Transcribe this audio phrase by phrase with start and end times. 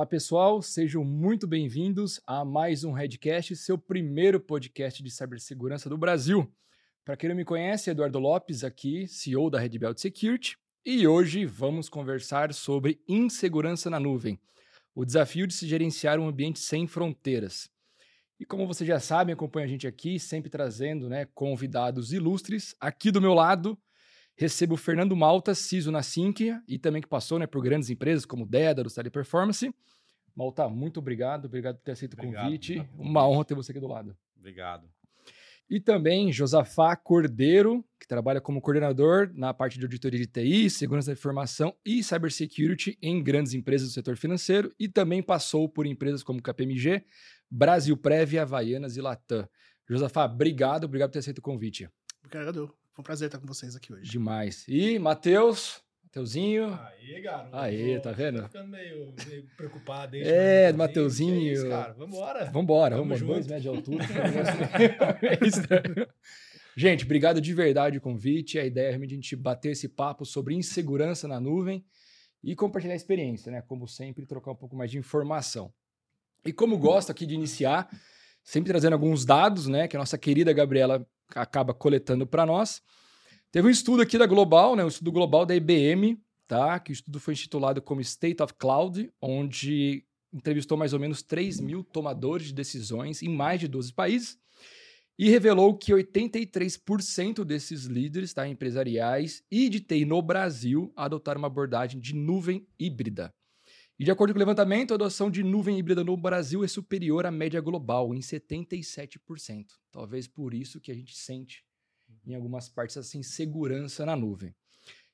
[0.00, 5.98] Olá, pessoal, sejam muito bem-vindos a mais um Redcast, seu primeiro podcast de cibersegurança do
[5.98, 6.50] Brasil.
[7.04, 11.44] Para quem não me conhece, Eduardo Lopes aqui, CEO da Red Belt Security, e hoje
[11.44, 14.40] vamos conversar sobre insegurança na nuvem,
[14.94, 17.68] o desafio de se gerenciar um ambiente sem fronteiras.
[18.38, 22.74] E como você já sabe, acompanha a gente aqui, sempre trazendo né, convidados ilustres.
[22.80, 23.78] Aqui do meu lado,
[24.36, 28.24] recebo o Fernando Malta, CISO na Sinqia, e também que passou né, por grandes empresas
[28.24, 29.74] como Deda, do Teleperformance.
[30.34, 32.88] Malta, muito obrigado, obrigado por ter aceito o convite.
[32.96, 34.16] Uma honra ter você aqui do lado.
[34.36, 34.88] Obrigado.
[35.68, 41.06] E também Josafá Cordeiro, que trabalha como coordenador na parte de auditoria de TI, segurança
[41.06, 46.24] da informação e cybersecurity em grandes empresas do setor financeiro e também passou por empresas
[46.24, 47.04] como KPMG,
[47.48, 49.48] Brasil Prévia, Havaianas e Latam.
[49.88, 51.88] Josafá, obrigado, obrigado por ter aceito o convite.
[52.24, 52.74] Obrigado.
[53.00, 54.10] Foi um prazer estar com vocês aqui hoje.
[54.10, 54.66] Demais.
[54.68, 56.74] E Matheus, Mateuzinho.
[56.74, 57.56] Aê, garoto.
[57.56, 58.42] Aê, tá vendo?
[58.42, 60.16] Tô ficando meio, meio preocupado.
[60.16, 61.34] É, Mateuzinho.
[61.34, 61.94] É isso, cara.
[61.94, 62.50] Vambora.
[62.50, 64.04] Vambora, vamos Dois metros de altura.
[66.76, 68.58] gente, obrigado de verdade o convite.
[68.58, 71.82] A ideia é realmente a gente bater esse papo sobre insegurança na nuvem
[72.44, 73.62] e compartilhar a experiência, né?
[73.62, 75.72] Como sempre, trocar um pouco mais de informação.
[76.44, 77.88] E como gosto aqui de iniciar,
[78.44, 79.88] sempre trazendo alguns dados, né?
[79.88, 82.82] Que a nossa querida Gabriela acaba coletando para nós.
[83.52, 86.78] Teve um estudo aqui da Global, né, um estudo global da IBM, tá?
[86.78, 91.60] que o estudo foi intitulado como State of Cloud, onde entrevistou mais ou menos 3
[91.60, 94.38] mil tomadores de decisões em mais de 12 países
[95.18, 101.46] e revelou que 83% desses líderes tá, empresariais e de TI no Brasil adotaram uma
[101.46, 103.30] abordagem de nuvem híbrida.
[104.00, 107.26] E de acordo com o levantamento, a adoção de nuvem híbrida no Brasil é superior
[107.26, 109.66] à média global, em 77%.
[109.92, 111.62] Talvez por isso que a gente sente
[112.26, 114.54] em algumas partes assim segurança na nuvem.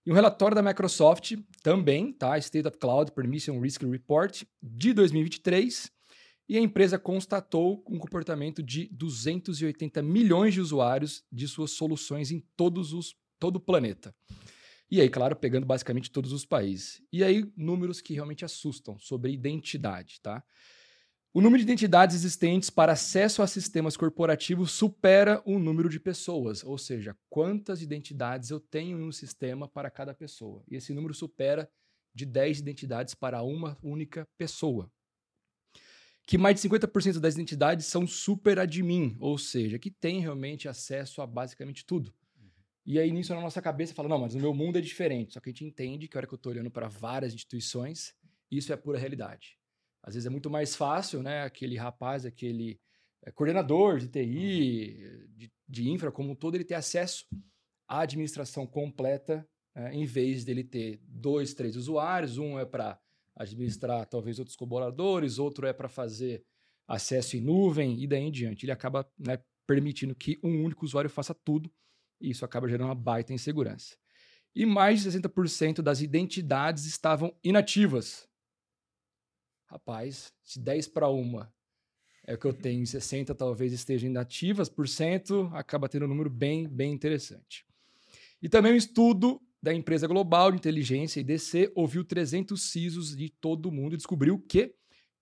[0.06, 1.32] E um relatório da Microsoft
[1.64, 2.38] também, tá?
[2.38, 5.90] State of Cloud Permission Risk Report de 2023,
[6.48, 12.38] e a empresa constatou um comportamento de 280 milhões de usuários de suas soluções em
[12.56, 14.14] todos os todo o planeta.
[14.90, 17.02] E aí, claro, pegando basicamente todos os países.
[17.12, 20.44] E aí, números que realmente assustam sobre identidade, tá?
[21.36, 26.64] O número de identidades existentes para acesso a sistemas corporativos supera o número de pessoas,
[26.64, 30.64] ou seja, quantas identidades eu tenho em um sistema para cada pessoa.
[30.66, 31.70] E esse número supera
[32.14, 34.90] de 10 identidades para uma única pessoa.
[36.26, 41.20] Que mais de 50% das identidades são super admin, ou seja, que tem realmente acesso
[41.20, 42.14] a basicamente tudo.
[42.86, 45.34] E aí, nisso, na nossa cabeça, fala: não, mas o meu mundo é diferente.
[45.34, 48.14] Só que a gente entende que a hora que eu estou olhando para várias instituições,
[48.48, 49.58] isso é pura realidade.
[50.00, 51.42] Às vezes é muito mais fácil, né?
[51.42, 52.78] Aquele rapaz, aquele
[53.24, 57.26] é, coordenador de TI, de, de, infra como um todo, ele ter acesso
[57.88, 62.38] à administração completa, é, em vez dele ter dois, três usuários.
[62.38, 63.00] Um é para
[63.34, 66.44] administrar talvez outros colaboradores, outro é para fazer
[66.86, 68.64] acesso em nuvem e daí em diante.
[68.64, 71.68] Ele acaba né, permitindo que um único usuário faça tudo
[72.20, 73.96] e isso acaba gerando uma baita insegurança.
[74.54, 78.28] E mais de 60% das identidades estavam inativas.
[79.66, 81.52] Rapaz, se 10 para uma
[82.26, 86.08] é o que eu tenho, e 60 talvez estejam inativas por cento, acaba tendo um
[86.08, 87.64] número bem, bem interessante.
[88.42, 93.66] E também um estudo da empresa global de inteligência, IDC, ouviu 300 CISOs de todo
[93.66, 94.74] o mundo e descobriu que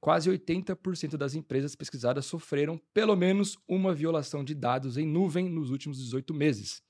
[0.05, 5.71] quase 80% das empresas pesquisadas sofreram pelo menos uma violação de dados em nuvem nos
[5.71, 6.83] últimos 18 meses.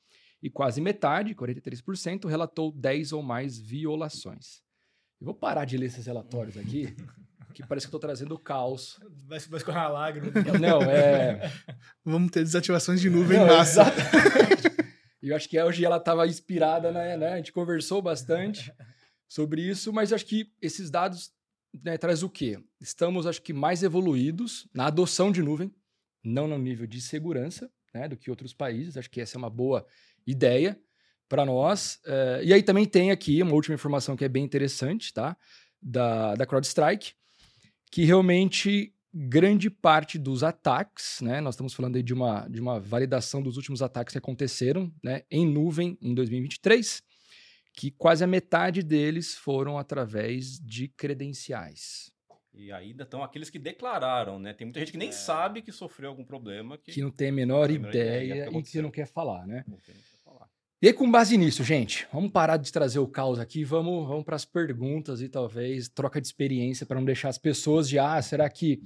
[0.43, 4.63] E quase metade, 43%, relatou 10 ou mais violações.
[5.21, 6.93] Eu vou parar de ler esses relatórios aqui,
[7.55, 8.99] que parece que estou trazendo caos.
[9.29, 10.33] Vai, vai escorrer a lágrima.
[10.61, 11.53] Não, é...
[12.05, 13.85] Vamos ter desativações de nuvem Não, massa.
[15.23, 17.35] E eu acho que hoje ela estava inspirada, né, né?
[17.35, 18.75] A gente conversou bastante
[19.29, 21.33] sobre isso, mas acho que esses dados
[21.83, 22.59] né, traz o quê?
[22.81, 25.75] Estamos, acho que, mais evoluídos na adoção de nuvem,
[26.23, 28.97] não no nível de segurança né, do que outros países.
[28.97, 29.87] Acho que essa é uma boa
[30.27, 30.79] ideia
[31.29, 32.01] para nós.
[32.05, 35.37] Uh, e aí também tem aqui uma última informação que é bem interessante, tá?
[35.81, 37.13] Da, da CrowdStrike,
[37.91, 41.41] que realmente grande parte dos ataques, né?
[41.41, 45.23] Nós estamos falando aí de uma, de uma validação dos últimos ataques que aconteceram né,
[45.31, 47.03] em nuvem em 2023
[47.75, 52.13] que quase a metade deles foram através de credenciais.
[52.55, 54.55] E ainda estão aqueles que declararam, né?
[54.55, 55.13] Tem muita gente que nem é.
[55.13, 56.79] sabe que sofreu algum problema.
[56.79, 58.93] Que, que não tem a menor, tem a menor ideia, ideia que e que não
[58.93, 59.65] quer falar, né?
[60.25, 60.49] Falar.
[60.81, 64.25] E aí, com base nisso, gente, vamos parar de trazer o caos aqui vamos, vamos
[64.25, 68.23] para as perguntas e talvez troca de experiência para não deixar as pessoas de, ah,
[68.23, 68.81] será que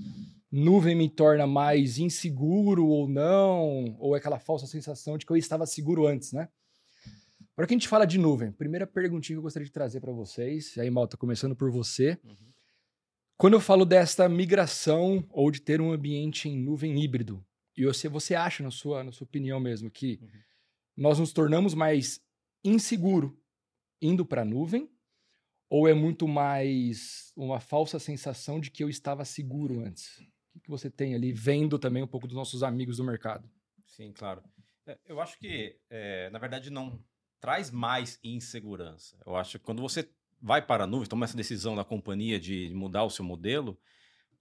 [0.50, 3.96] nuvem me torna mais inseguro ou não?
[3.98, 6.48] Ou é aquela falsa sensação de que eu estava seguro antes, né?
[7.58, 10.12] Agora que a gente fala de nuvem, primeira perguntinha que eu gostaria de trazer para
[10.12, 12.16] vocês, e aí, Malta, começando por você.
[12.22, 12.52] Uhum.
[13.36, 17.44] Quando eu falo desta migração ou de ter um ambiente em nuvem híbrido,
[17.76, 20.28] e você, você acha, na sua, na sua opinião mesmo, que Uhum.
[20.98, 22.20] nós nos tornamos mais
[22.64, 23.36] inseguro
[24.00, 24.88] indo para a nuvem?
[25.68, 30.16] Ou é muito mais uma falsa sensação de que eu estava seguro antes?
[30.20, 33.50] O que, que você tem ali, vendo também um pouco dos nossos amigos do mercado?
[33.84, 34.44] Sim, claro.
[34.86, 37.04] É, Eu acho que, é, na verdade, não
[37.40, 39.16] traz mais insegurança.
[39.26, 40.08] Eu acho que quando você
[40.40, 43.78] vai para a nuvem, toma essa decisão da companhia de mudar o seu modelo,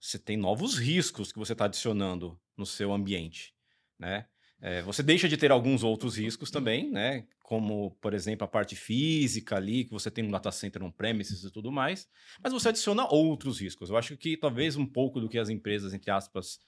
[0.00, 3.54] você tem novos riscos que você está adicionando no seu ambiente,
[3.98, 4.26] né?
[4.60, 7.26] É, você deixa de ter alguns outros riscos também, né?
[7.42, 11.50] Como, por exemplo, a parte física ali, que você tem um data center on-premises e
[11.50, 12.08] tudo mais,
[12.42, 13.88] mas você adiciona outros riscos.
[13.88, 16.58] Eu acho que talvez um pouco do que as empresas, entre aspas,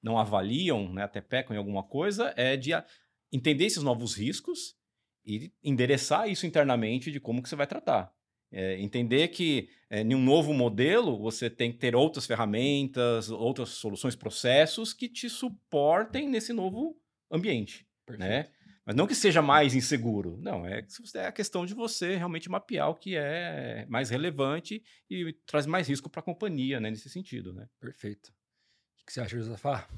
[0.00, 2.70] não avaliam, né, até pecam em alguma coisa, é de
[3.32, 4.76] entender esses novos riscos
[5.24, 8.12] e endereçar isso internamente de como que você vai tratar.
[8.52, 13.70] É, entender que é, em um novo modelo você tem que ter outras ferramentas, outras
[13.70, 16.96] soluções, processos que te suportem nesse novo
[17.30, 17.86] ambiente,
[18.18, 18.50] né?
[18.84, 20.84] Mas não que seja mais inseguro, não, é,
[21.14, 25.86] é a questão de você realmente mapear o que é mais relevante e traz mais
[25.86, 27.68] risco para a companhia, né, nesse sentido, né?
[27.78, 28.32] Perfeito.
[29.02, 29.88] O que você acha, Josafá?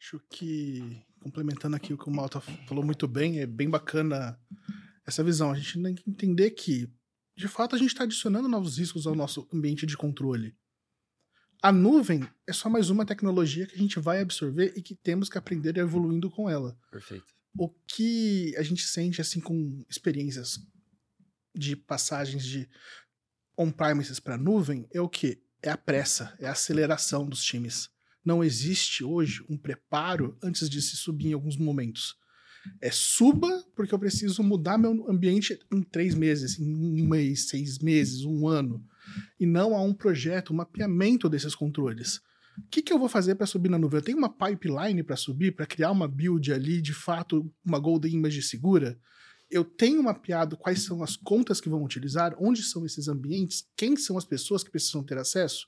[0.00, 2.38] Acho que, complementando aqui o que o Malta
[2.68, 4.38] falou muito bem, é bem bacana
[5.06, 5.50] essa visão.
[5.50, 6.86] A gente tem que entender que,
[7.34, 10.54] de fato, a gente está adicionando novos riscos ao nosso ambiente de controle.
[11.62, 15.30] A nuvem é só mais uma tecnologia que a gente vai absorver e que temos
[15.30, 16.78] que aprender evoluindo com ela.
[16.90, 17.24] Perfeito.
[17.56, 20.60] O que a gente sente, assim, com experiências
[21.56, 22.68] de passagens de
[23.56, 25.42] on-premises para nuvem é o que?
[25.62, 27.88] É a pressa, é a aceleração dos times.
[28.24, 32.16] Não existe hoje um preparo antes de se subir em alguns momentos.
[32.80, 37.78] É suba porque eu preciso mudar meu ambiente em três meses, em um mês, seis
[37.78, 38.82] meses, um ano.
[39.38, 42.22] E não há um projeto, um mapeamento desses controles.
[42.56, 43.98] O que, que eu vou fazer para subir na nuvem?
[43.98, 48.14] Eu tenho uma pipeline para subir, para criar uma build ali, de fato, uma golden
[48.14, 48.98] image segura?
[49.50, 53.96] Eu tenho mapeado quais são as contas que vão utilizar, onde são esses ambientes, quem
[53.96, 55.66] são as pessoas que precisam ter acesso?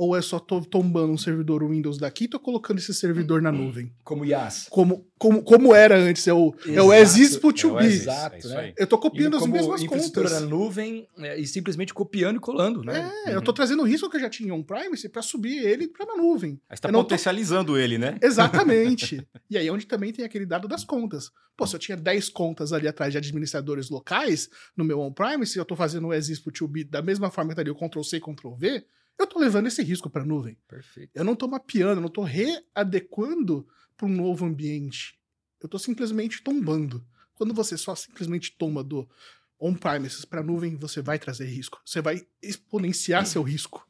[0.00, 3.50] Ou é só tô tombando um servidor Windows daqui e tô colocando esse servidor na
[3.50, 3.92] nuvem?
[4.04, 4.68] Como IaaS.
[4.70, 7.84] Como, como, como era antes, é o, é o as is put É to be.
[7.84, 8.72] Exato, é né?
[8.78, 10.42] Eu tô copiando as como mesmas infraestrutura contas.
[10.42, 13.12] na nuvem é, e simplesmente copiando e colando, né?
[13.26, 16.06] É, eu tô trazendo o risco que eu já tinha on-premise para subir ele para
[16.06, 16.60] na nuvem.
[16.70, 18.18] Aí você tá Eu não tô- potencializando ele, né?
[18.22, 19.26] Exatamente.
[19.50, 21.32] e aí é onde também tem aquele dado das contas.
[21.56, 25.58] Pô, se eu tinha 10 contas ali atrás de administradores locais no meu on-premise, se
[25.58, 27.76] eu tô fazendo o as is put to be da mesma forma que estaria o
[27.76, 28.84] Ctrl-C e Ctrl-V,
[29.18, 30.56] eu tô levando esse risco para nuvem.
[30.68, 31.10] Perfeito.
[31.14, 33.66] Eu não tô mapeando, eu não tô readequando
[33.96, 35.18] para um novo ambiente.
[35.60, 37.04] Eu tô simplesmente tombando.
[37.34, 39.08] Quando você só simplesmente tomba do
[39.58, 41.80] on-premises para nuvem, você vai trazer risco.
[41.84, 43.86] Você vai exponenciar seu risco.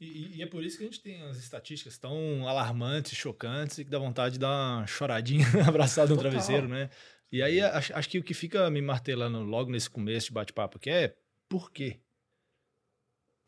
[0.00, 3.84] E, e é por isso que a gente tem as estatísticas tão alarmantes, chocantes e
[3.84, 6.32] que dá vontade de dar uma choradinha abraçada no Total.
[6.32, 6.90] travesseiro, né?
[7.30, 10.76] E aí acho, acho que o que fica me martelando logo nesse começo de bate-papo
[10.76, 11.16] aqui é
[11.48, 12.00] por quê?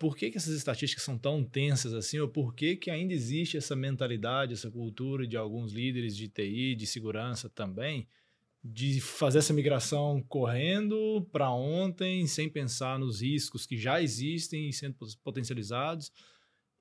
[0.04, 2.18] Por que, que essas estatísticas são tão tensas assim?
[2.18, 6.74] Ou por que, que ainda existe essa mentalidade, essa cultura de alguns líderes de TI,
[6.74, 8.06] de segurança também,
[8.62, 14.74] de fazer essa migração correndo para ontem, sem pensar nos riscos que já existem e
[14.74, 16.12] sendo potencializados?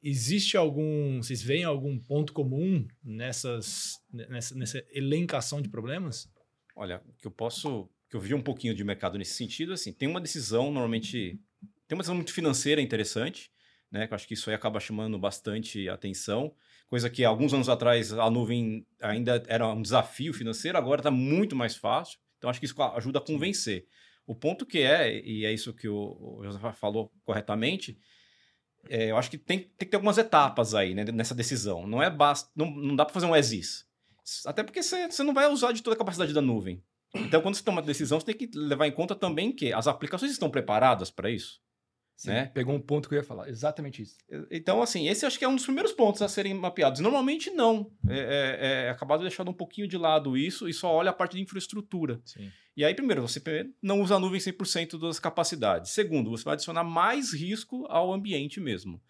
[0.03, 1.23] Existe algum.
[1.23, 6.29] Vocês veem algum ponto comum nessas, nessa, nessa elencação de problemas?
[6.75, 7.89] Olha, que eu posso.
[8.09, 11.39] que eu vi um pouquinho de mercado nesse sentido, assim, tem uma decisão, normalmente.
[11.93, 13.51] Tem uma decisão muito financeira interessante,
[13.91, 14.07] né?
[14.07, 16.51] Que eu acho que isso aí acaba chamando bastante atenção.
[16.87, 21.55] Coisa que alguns anos atrás a nuvem ainda era um desafio financeiro, agora está muito
[21.55, 22.17] mais fácil.
[22.39, 23.85] Então acho que isso ajuda a convencer.
[24.25, 27.95] O ponto que é, e é isso que o, o José falou corretamente,
[28.89, 31.85] é, eu acho que tem, tem que ter algumas etapas aí né, nessa decisão.
[31.85, 33.85] Não é basta, não, não dá para fazer um as is.
[34.47, 36.83] Até porque você você não vai usar de toda a capacidade da nuvem.
[37.13, 39.85] Então, quando você toma uma decisão, você tem que levar em conta também que as
[39.85, 41.61] aplicações estão preparadas para isso.
[42.25, 42.45] Né?
[42.45, 43.49] Pegou um ponto que eu ia falar.
[43.49, 44.15] Exatamente isso.
[44.49, 47.01] Então, assim, esse acho que é um dos primeiros pontos a serem mapeados.
[47.01, 47.91] Normalmente, não.
[48.07, 51.35] É, é, é acabado deixando um pouquinho de lado isso e só olha a parte
[51.35, 52.21] de infraestrutura.
[52.23, 52.49] Sim.
[52.77, 53.41] E aí, primeiro, você
[53.81, 55.91] não usa a nuvem 100% das capacidades.
[55.91, 59.01] Segundo, você vai adicionar mais risco ao ambiente mesmo.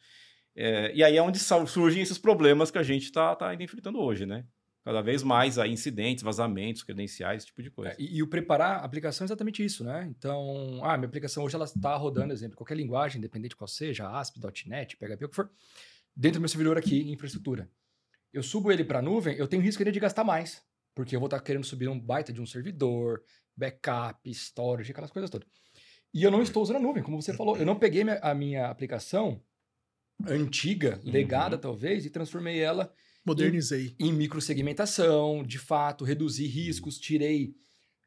[0.55, 4.00] É, e aí é onde surgem esses problemas que a gente está tá ainda enfrentando
[4.00, 4.45] hoje, né?
[4.83, 7.91] Cada vez mais aí, incidentes, vazamentos, credenciais, esse tipo de coisa.
[7.91, 10.05] É, e, e o preparar a aplicação é exatamente isso, né?
[10.09, 14.39] Então, ah, minha aplicação hoje ela está rodando, exemplo, qualquer linguagem, independente qual seja, ASP,
[14.67, 15.49] .NET, PHP, o que for,
[16.13, 17.69] dentro do meu servidor aqui em infraestrutura.
[18.33, 20.61] Eu subo ele para a nuvem, eu tenho risco ainda de gastar mais,
[20.93, 23.23] porque eu vou estar querendo subir um baita de um servidor,
[23.55, 25.47] backup, storage, aquelas coisas todas.
[26.13, 27.55] E eu não estou usando a nuvem, como você falou.
[27.57, 29.41] Eu não peguei minha- a minha aplicação
[30.27, 32.93] antiga, legada talvez, e transformei ela
[33.25, 33.96] Modernizei.
[34.00, 37.53] em microsegmentação, de fato, reduzi riscos, tirei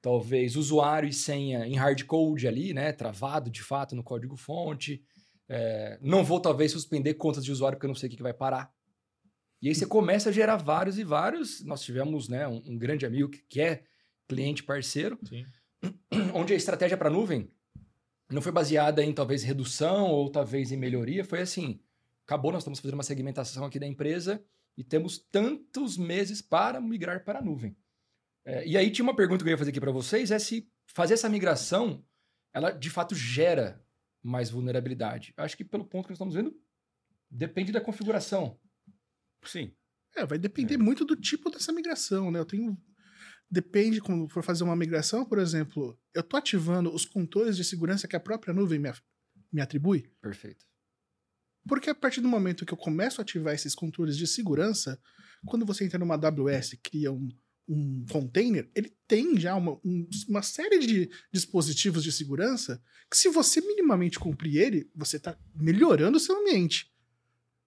[0.03, 5.03] talvez usuário e senha em hard code ali, né, travado de fato no código fonte.
[5.49, 8.23] É, não vou talvez suspender contas de usuário porque eu não sei o que, que
[8.23, 8.71] vai parar.
[9.61, 11.65] E aí você começa a gerar vários e vários.
[11.65, 13.83] Nós tivemos né, um, um grande amigo que, que é
[14.29, 15.45] cliente parceiro, Sim.
[16.35, 17.51] onde a estratégia para nuvem
[18.31, 21.81] não foi baseada em talvez redução ou talvez em melhoria, foi assim:
[22.25, 24.45] acabou, nós estamos fazendo uma segmentação aqui da empresa
[24.77, 27.77] e temos tantos meses para migrar para a nuvem.
[28.45, 30.71] É, e aí tinha uma pergunta que eu ia fazer aqui para vocês: é se
[30.87, 32.05] fazer essa migração,
[32.53, 33.85] ela de fato gera
[34.23, 35.33] mais vulnerabilidade.
[35.37, 36.55] Acho que pelo ponto que nós estamos vendo,
[37.31, 38.59] depende da configuração.
[39.45, 39.75] Sim.
[40.15, 42.39] É, vai depender muito do tipo dessa migração, né?
[42.39, 42.77] Eu tenho.
[43.49, 48.09] Depende, quando for fazer uma migração, por exemplo, eu tô ativando os controles de segurança
[48.09, 48.93] que a própria nuvem me,
[49.53, 50.11] me atribui.
[50.21, 50.65] Perfeito.
[51.69, 55.01] Porque a partir do momento que eu começo a ativar esses controles de segurança,
[55.47, 57.29] quando você entra numa AWS cria um,
[57.69, 62.81] um container, ele tem já uma, um- uma série de dispositivos de segurança
[63.11, 66.91] que, se você minimamente cumprir ele, você está melhorando o seu ambiente.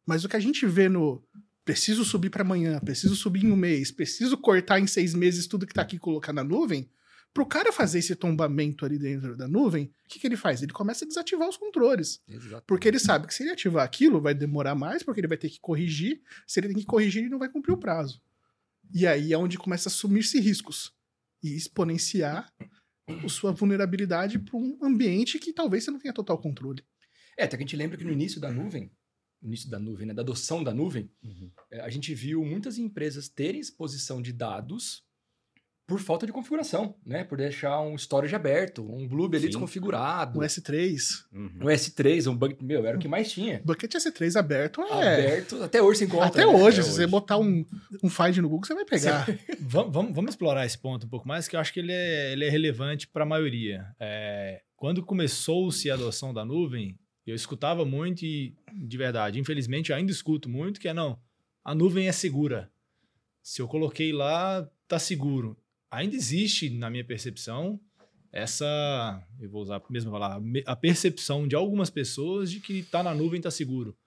[0.06, 1.24] Mas o que a gente vê no
[1.64, 5.66] preciso subir para amanhã, preciso subir em um mês, preciso cortar em seis meses tudo
[5.68, 6.90] que está aqui e colocar na nuvem,
[7.34, 10.62] para o cara fazer esse tombamento ali dentro da nuvem, o que, que ele faz?
[10.62, 12.22] Ele começa a desativar os controles.
[12.28, 12.64] Exato.
[12.66, 15.50] Porque ele sabe que se ele ativar aquilo, vai demorar mais, porque ele vai ter
[15.50, 16.22] que corrigir.
[16.48, 18.22] Se ele tem que corrigir, ele não vai cumprir o prazo.
[18.94, 20.92] E aí é onde começa a assumir-se riscos
[21.44, 22.52] e exponenciar
[23.08, 26.84] a sua vulnerabilidade para um ambiente que talvez você não tenha total controle.
[27.38, 28.92] É, até que a gente lembra que no início da nuvem,
[29.42, 31.10] no início da nuvem, né, da adoção da nuvem,
[31.72, 35.04] é, a gente viu muitas empresas terem exposição de dados
[35.90, 37.24] por falta de configuração, né?
[37.24, 39.48] Por deixar um storage aberto, um Sim.
[39.48, 41.50] desconfigurado, O S3, Uhum.
[41.62, 43.60] um S3, um bug, meu, era o que mais tinha.
[43.66, 45.14] bucket S3 aberto é.
[45.16, 46.28] Aberto, até hoje você encontra.
[46.28, 46.46] Até né?
[46.46, 47.12] hoje, Até se você hoje.
[47.12, 47.66] botar um,
[48.04, 49.26] um find no Google, você vai pegar.
[49.60, 52.32] Vamos, vamos, vamos explorar esse ponto um pouco mais, que eu acho que ele é,
[52.32, 53.86] ele é relevante para a maioria.
[54.00, 59.98] É, quando começou-se a adoção da nuvem, eu escutava muito e, de verdade, infelizmente, eu
[59.98, 61.20] ainda escuto muito, que é não,
[61.64, 62.70] a nuvem é segura.
[63.42, 65.58] Se eu coloquei lá, tá seguro.
[65.92, 67.80] Ainda existe, na minha percepção,
[68.32, 72.84] essa, eu vou usar a mesma palavra, me- a percepção de algumas pessoas de que
[72.84, 73.98] tá na nuvem, tá seguro.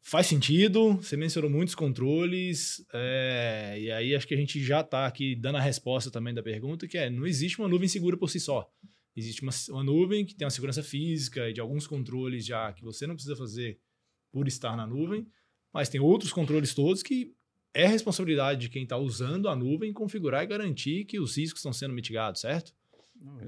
[0.00, 5.04] Faz sentido, você mencionou muitos controles, é, e aí acho que a gente já está
[5.04, 8.30] aqui dando a resposta também da pergunta, que é, não existe uma nuvem segura por
[8.30, 8.70] si só.
[9.16, 12.84] Existe uma, uma nuvem que tem uma segurança física e de alguns controles já que
[12.84, 13.80] você não precisa fazer
[14.30, 15.26] por estar na nuvem,
[15.72, 17.34] mas tem outros controles todos que
[17.76, 21.74] é responsabilidade de quem está usando a nuvem configurar e garantir que os riscos estão
[21.74, 22.72] sendo mitigados, certo?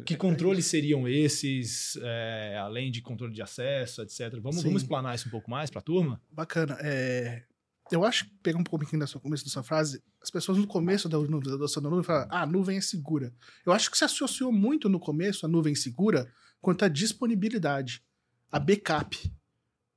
[0.04, 4.38] Que controles seriam esses, é, além de controle de acesso, etc?
[4.40, 4.64] Vamos, Sim.
[4.64, 6.20] vamos explanar isso um pouco mais para a turma?
[6.30, 6.76] Bacana.
[6.82, 7.44] É,
[7.90, 11.08] Eu acho que, pegar um pouquinho sua começo da sua frase, as pessoas no começo
[11.08, 13.32] da adoção da nuvem falam, ah, a nuvem é segura.
[13.64, 16.30] Eu acho que se associou muito no começo a nuvem segura
[16.60, 18.02] quanto à disponibilidade,
[18.52, 19.32] a backup.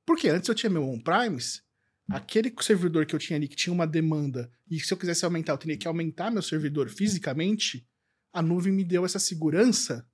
[0.06, 1.62] Porque antes eu tinha meu on-primes,
[2.10, 5.52] aquele servidor que eu tinha ali que tinha uma demanda, e se eu quisesse aumentar,
[5.52, 7.86] eu teria que aumentar meu servidor fisicamente,
[8.32, 10.06] a nuvem me deu essa segurança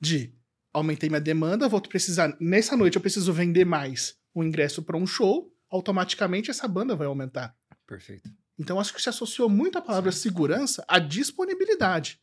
[0.00, 0.34] de
[0.72, 5.06] aumentei minha demanda, vou precisar, nessa noite eu preciso vender mais o ingresso para um
[5.06, 7.56] show, automaticamente essa banda vai aumentar.
[7.86, 8.28] Perfeito.
[8.58, 12.20] Então acho que se associou muito a palavra segurança à disponibilidade,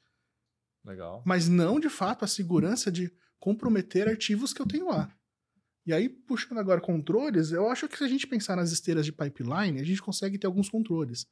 [0.86, 1.24] Legal.
[1.26, 5.12] mas não de fato a segurança de comprometer arquivos que eu tenho lá.
[5.86, 9.12] E aí, puxando agora controles, eu acho que se a gente pensar nas esteiras de
[9.12, 11.28] pipeline, a gente consegue ter alguns controles.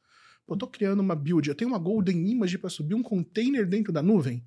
[0.47, 3.93] Eu tô criando uma build, eu tenho uma golden image para subir um container dentro
[3.93, 4.45] da nuvem.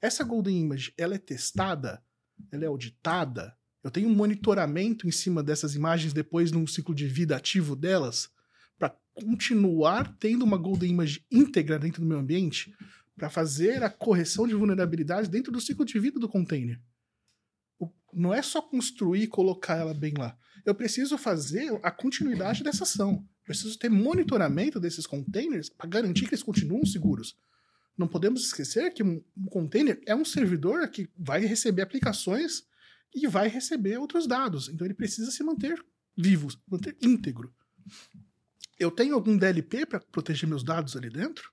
[0.00, 2.02] Essa golden image, ela é testada,
[2.50, 7.06] ela é auditada, eu tenho um monitoramento em cima dessas imagens depois num ciclo de
[7.06, 8.30] vida ativo delas
[8.78, 12.74] para continuar tendo uma golden image íntegra dentro do meu ambiente
[13.16, 16.80] para fazer a correção de vulnerabilidades dentro do ciclo de vida do container.
[18.12, 20.36] Não é só construir e colocar ela bem lá.
[20.64, 23.26] Eu preciso fazer a continuidade dessa ação.
[23.44, 27.36] Preciso ter monitoramento desses containers para garantir que eles continuam seguros.
[27.96, 32.64] Não podemos esquecer que um container é um servidor que vai receber aplicações
[33.14, 34.68] e vai receber outros dados.
[34.68, 35.82] Então ele precisa se manter
[36.16, 37.54] vivo, manter íntegro.
[38.78, 41.50] Eu tenho algum DLP para proteger meus dados ali dentro?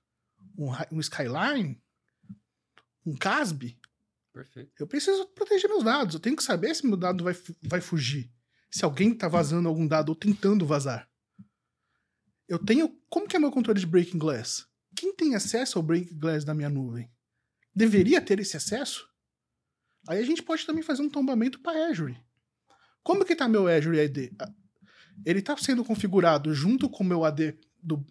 [0.56, 1.80] Um, um Skyline?
[3.04, 3.77] Um CASB?
[4.38, 4.70] Perfeito.
[4.78, 6.14] Eu preciso proteger meus dados.
[6.14, 8.30] Eu tenho que saber se meu dado vai, vai fugir.
[8.70, 11.10] Se alguém está vazando algum dado ou tentando vazar.
[12.48, 12.96] Eu tenho.
[13.08, 14.64] Como que é meu controle de Breaking Glass?
[14.94, 17.10] Quem tem acesso ao Breaking Glass da minha nuvem?
[17.74, 19.08] Deveria ter esse acesso?
[20.06, 22.16] Aí a gente pode também fazer um tombamento para Azure.
[23.02, 24.32] Como que está meu Azure ID?
[24.40, 24.52] Ah,
[25.26, 28.06] ele está sendo configurado junto com meu AD do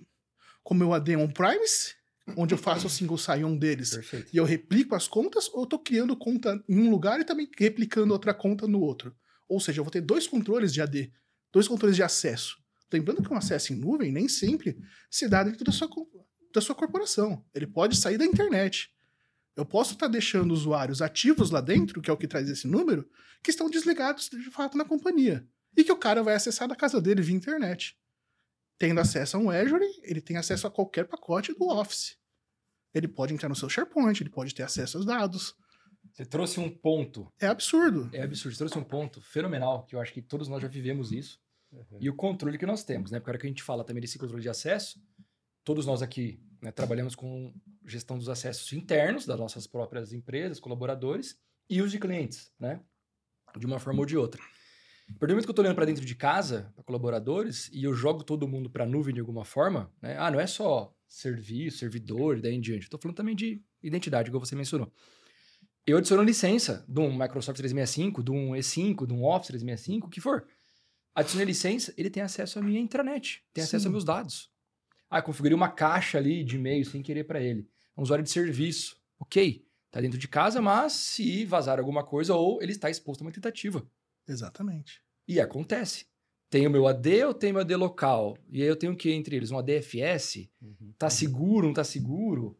[0.61, 1.95] com meu AD on-premise,
[2.35, 4.29] onde eu faço o single sign-on deles Perfeito.
[4.33, 7.49] e eu replico as contas, ou eu tô criando conta em um lugar e também
[7.57, 9.15] replicando outra conta no outro.
[9.47, 11.11] Ou seja, eu vou ter dois controles de AD,
[11.53, 12.57] dois controles de acesso.
[12.91, 14.77] Lembrando que um acesso em nuvem nem sempre
[15.09, 15.89] se dá dentro da sua,
[16.53, 17.45] da sua corporação.
[17.53, 18.89] Ele pode sair da internet.
[19.55, 23.09] Eu posso estar deixando usuários ativos lá dentro, que é o que traz esse número,
[23.43, 25.45] que estão desligados de fato na companhia.
[25.75, 27.97] E que o cara vai acessar da casa dele via internet.
[28.77, 32.17] Tendo acesso a um Azure, ele tem acesso a qualquer pacote do Office.
[32.93, 35.55] Ele pode entrar no seu SharePoint, ele pode ter acesso aos dados.
[36.13, 38.09] Você trouxe um ponto, É absurdo.
[38.13, 41.11] é absurdo, você trouxe um ponto fenomenal, que eu acho que todos nós já vivemos
[41.11, 41.39] isso.
[41.71, 41.97] Uhum.
[41.99, 43.19] E o controle que nós temos, né?
[43.19, 45.01] Porque a hora que a gente fala também desse controle de acesso,
[45.63, 47.53] todos nós aqui né, trabalhamos com
[47.85, 51.37] gestão dos acessos internos das nossas próprias empresas, colaboradores
[51.69, 52.81] e os de clientes, né?
[53.57, 54.41] De uma forma ou de outra.
[55.09, 57.83] A partir do momento que eu estou olhando para dentro de casa, para colaboradores, e
[57.83, 60.17] eu jogo todo mundo para a nuvem de alguma forma, né?
[60.17, 62.83] Ah, não é só serviço, servidor e daí em diante.
[62.83, 64.91] Estou falando também de identidade, igual você mencionou.
[65.85, 70.09] Eu adiciono licença de um Microsoft 365, de um E5, de um Office 365, o
[70.09, 70.45] que for.
[71.15, 73.87] Adicionei licença, ele tem acesso à minha intranet, tem acesso Sim.
[73.87, 74.51] aos meus dados.
[75.09, 77.67] Ah, configurei uma caixa ali de e-mail sem querer para ele.
[77.95, 78.97] É um usuário de serviço.
[79.17, 83.23] Ok, tá dentro de casa, mas se vazar alguma coisa ou ele está exposto a
[83.25, 83.87] uma tentativa.
[84.27, 85.01] Exatamente.
[85.27, 86.05] E acontece.
[86.49, 88.37] Tem o meu AD, eu tenho meu AD local.
[88.49, 89.51] E aí eu tenho o que entre eles?
[89.51, 90.49] Um ADFS?
[90.61, 90.93] Uhum.
[90.97, 92.57] Tá seguro, não tá seguro?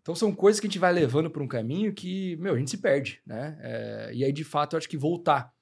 [0.00, 2.70] Então são coisas que a gente vai levando para um caminho que, meu, a gente
[2.70, 3.56] se perde, né?
[3.60, 5.54] É, e aí, de fato, eu acho que voltar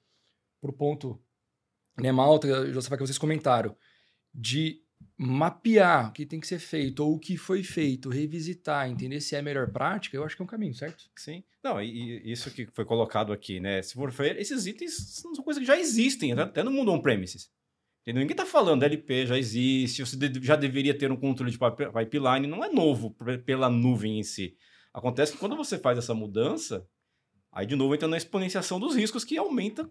[0.59, 1.21] pro ponto,
[1.99, 3.75] né, Malta, Josafá, que vocês comentaram,
[4.33, 4.81] de
[5.17, 9.35] mapear o que tem que ser feito ou o que foi feito, revisitar, entender se
[9.35, 11.05] é a melhor prática, eu acho que é um caminho, certo?
[11.15, 11.43] Sim.
[11.63, 13.81] Não, e, e isso que foi colocado aqui, né?
[13.81, 17.49] Se for ver, esses itens são coisas que já existem, até- no mundo on-premises.
[18.07, 22.47] Ninguém tá falando LP já existe, você já deveria ter um controle de pipe- pipeline,
[22.47, 24.57] não é novo pela nuvem em si.
[24.91, 26.83] Acontece que quando você faz essa mudança,
[27.51, 29.87] aí de novo entra na exponenciação dos riscos que aumenta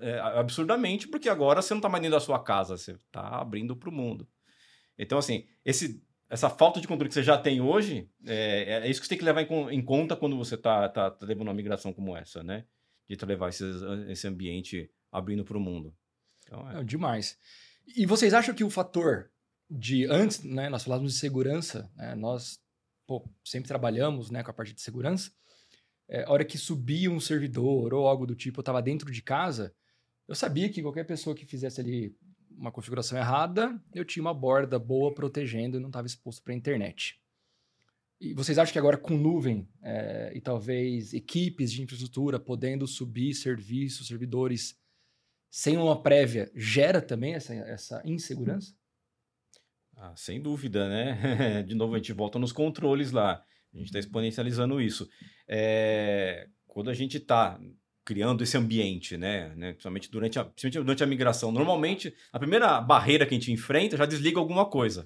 [0.00, 3.76] é, absurdamente, porque agora você não tá mais dentro da sua casa, você tá abrindo
[3.76, 4.28] para o mundo.
[4.98, 9.00] Então, assim, esse, essa falta de controle que você já tem hoje, é, é isso
[9.00, 11.54] que você tem que levar em, em conta quando você tá, tá, tá levando uma
[11.54, 12.64] migração como essa, né?
[13.08, 15.94] De levar esses- esse ambiente abrindo para o mundo.
[16.44, 16.82] Então, é.
[16.84, 17.38] Demais.
[17.96, 19.30] E vocês acham que o fator
[19.70, 22.60] de antes, né, nós falávamos de segurança, né, nós
[23.06, 25.30] pô, sempre trabalhamos, né, com a parte de segurança.
[26.08, 29.22] É, a hora que subia um servidor ou algo do tipo, eu estava dentro de
[29.22, 29.72] casa,
[30.26, 32.16] eu sabia que qualquer pessoa que fizesse ali
[32.56, 36.56] uma configuração errada, eu tinha uma borda boa protegendo e não estava exposto para a
[36.56, 37.20] internet.
[38.20, 43.34] E vocês acham que agora com nuvem é, e talvez equipes de infraestrutura podendo subir
[43.34, 44.78] serviços, servidores
[45.50, 48.74] sem uma prévia, gera também essa, essa insegurança?
[49.96, 51.62] Ah, sem dúvida, né?
[51.64, 53.42] De novo, a gente volta nos controles lá.
[53.72, 55.08] A gente está exponencializando isso.
[55.48, 57.58] É, Quando a gente está
[58.06, 59.52] criando esse ambiente, né?
[59.56, 59.72] né?
[59.72, 61.50] Principalmente, durante a, principalmente durante a migração.
[61.50, 65.04] Normalmente, a primeira barreira que a gente enfrenta já desliga alguma coisa,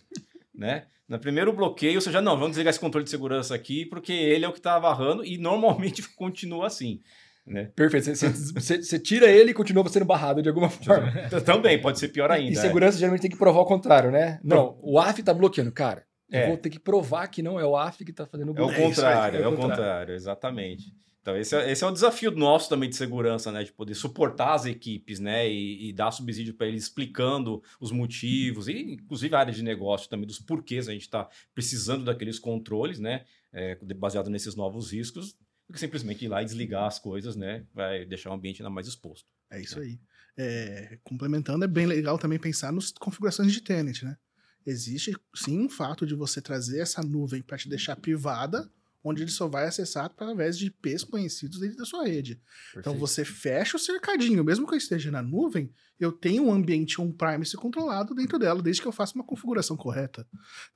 [0.55, 0.85] né?
[1.09, 4.45] No primeiro bloqueio, você já, não, vamos desligar esse controle de segurança aqui, porque ele
[4.45, 7.01] é o que está barrando e normalmente continua assim.
[7.47, 7.71] Né?
[7.75, 8.15] Perfeito.
[8.15, 11.11] Você- tira ele e continua sendo barrado de alguma forma.
[11.45, 12.51] Também pode ser pior ainda.
[12.53, 12.61] E é.
[12.61, 14.39] segurança geralmente tem que provar o contrário, né?
[14.45, 15.73] Não, o AF tá bloqueando.
[15.73, 16.45] Cara, É.
[16.45, 18.63] eu vou ter que provar que não é o AF que tá fazendo o É
[18.63, 18.89] o bloqueio.
[18.91, 20.93] contrário, aí, é o contrário, exatamente.
[21.21, 23.63] Então, esse é, esse é o desafio nosso também de segurança, né?
[23.63, 25.51] De poder suportar as equipes, né?
[25.51, 30.09] E, e dar subsídio para eles explicando os motivos, e inclusive a área de negócio
[30.09, 33.25] também, dos porquês a gente está precisando daqueles controles, né?
[33.53, 35.37] É, baseado nesses novos riscos,
[35.69, 37.67] do que simplesmente ir lá e desligar as coisas, né?
[37.75, 39.29] Vai deixar o ambiente ainda mais exposto.
[39.51, 40.01] É isso aí.
[40.37, 44.17] É, complementando, é bem legal também pensar nas configurações de tenant, né?
[44.65, 48.71] Existe sim um fato de você trazer essa nuvem para te deixar privada,
[49.03, 52.41] onde ele só vai acessar através de IPs conhecidos dentro da sua rede.
[52.71, 52.99] Então Perfeito.
[52.99, 57.57] você fecha o cercadinho, mesmo que eu esteja na nuvem, eu tenho um ambiente on-premise
[57.57, 60.27] controlado dentro dela, desde que eu faça uma configuração correta.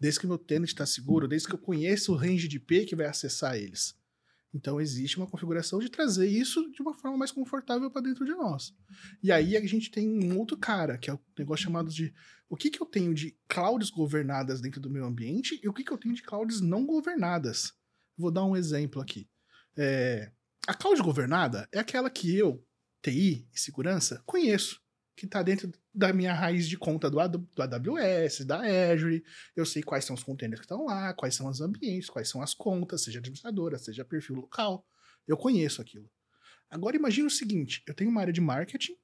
[0.01, 2.97] Desde que meu tenant está seguro, desde que eu conheça o range de IP que
[2.97, 3.95] vai acessar eles.
[4.55, 8.31] Então existe uma configuração de trazer isso de uma forma mais confortável para dentro de
[8.33, 8.73] nós.
[9.21, 12.15] E aí a gente tem um outro cara, que é o negócio chamado de
[12.49, 15.83] o que, que eu tenho de clouds governadas dentro do meu ambiente e o que,
[15.83, 17.73] que eu tenho de clouds não governadas.
[18.17, 19.29] Vou dar um exemplo aqui.
[19.77, 20.31] É,
[20.67, 22.65] a cloud governada é aquela que eu,
[23.03, 24.81] TI e segurança, conheço,
[25.17, 28.61] que está dentro da minha raiz de conta do, do AWS, da
[28.93, 29.25] Azure.
[29.55, 32.43] Eu sei quais são os containers que estão lá, quais são os ambientes, quais são
[32.43, 34.87] as contas, seja administradora, seja perfil local.
[35.27, 36.11] Eu conheço aquilo.
[36.69, 38.97] Agora imagine o seguinte: eu tenho uma área de marketing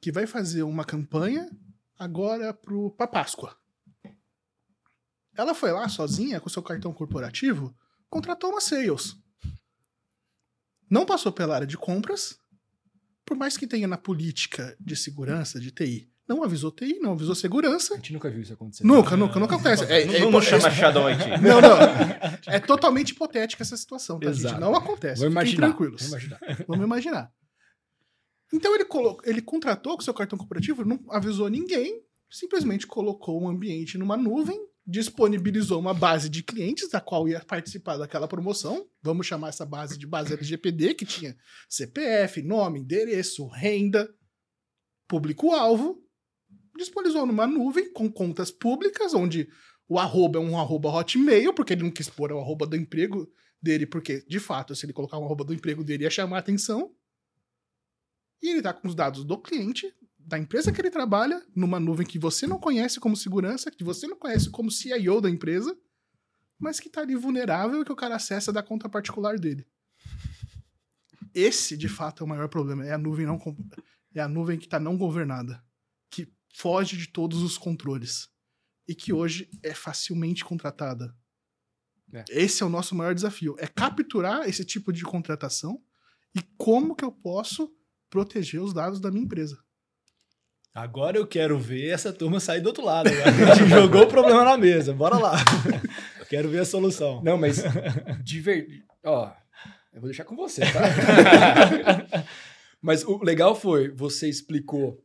[0.00, 1.50] que vai fazer uma campanha
[1.98, 3.56] agora pro, pra Páscoa.
[5.34, 7.76] Ela foi lá sozinha com seu cartão corporativo,
[8.16, 9.14] contratou uma sales.
[10.90, 12.38] Não passou pela área de compras,
[13.24, 16.10] por mais que tenha na política de segurança de TI.
[16.28, 17.94] Não avisou TI, não avisou segurança.
[17.94, 18.84] A gente nunca viu isso acontecer.
[18.84, 19.84] Nunca, nunca, nunca acontece.
[19.84, 21.24] É, não, é não, chama Shadow IT.
[21.42, 21.76] não, não.
[22.46, 24.54] É totalmente hipotética essa situação, tá, Exato.
[24.54, 24.60] gente?
[24.60, 25.20] Não acontece.
[25.20, 25.68] Vamos imaginar.
[25.68, 26.08] tranquilos.
[26.08, 26.64] Vamos imaginar.
[26.66, 27.32] Vamos imaginar.
[28.52, 33.48] Então ele, colocou, ele contratou com seu cartão corporativo, não avisou ninguém, simplesmente colocou um
[33.48, 38.88] ambiente numa nuvem, disponibilizou uma base de clientes da qual ia participar daquela promoção.
[39.02, 41.36] Vamos chamar essa base de base LGPD, que tinha
[41.68, 44.08] CPF, nome, endereço, renda,
[45.08, 46.00] público-alvo.
[46.76, 49.48] Disponibilizou numa nuvem com contas públicas, onde
[49.88, 53.28] o arroba é um arroba hotmail, porque ele não quis pôr o arroba do emprego
[53.60, 56.40] dele, porque, de fato, se ele colocar um arroba do emprego dele, ia chamar a
[56.40, 56.94] atenção.
[58.40, 59.92] E ele tá com os dados do cliente,
[60.26, 64.08] da empresa que ele trabalha, numa nuvem que você não conhece como segurança, que você
[64.08, 65.78] não conhece como CIO da empresa,
[66.58, 69.64] mas que tá ali vulnerável e que o cara acessa da conta particular dele.
[71.32, 72.84] Esse, de fato, é o maior problema.
[72.84, 73.38] É a nuvem não
[74.12, 75.62] é a nuvem que tá não governada,
[76.10, 78.28] que foge de todos os controles
[78.88, 81.14] e que hoje é facilmente contratada.
[82.12, 82.24] É.
[82.30, 85.80] Esse é o nosso maior desafio, é capturar esse tipo de contratação
[86.34, 87.70] e como que eu posso
[88.08, 89.65] proteger os dados da minha empresa.
[90.76, 93.08] Agora eu quero ver essa turma sair do outro lado.
[93.08, 93.52] agora.
[93.52, 94.92] A gente jogou o problema na mesa.
[94.92, 95.34] Bora lá.
[96.28, 97.22] quero ver a solução.
[97.24, 97.62] Não, mas
[98.22, 98.84] de verdade.
[99.02, 99.32] Ó,
[99.94, 102.26] eu vou deixar com você, tá?
[102.82, 105.02] mas o legal foi, você explicou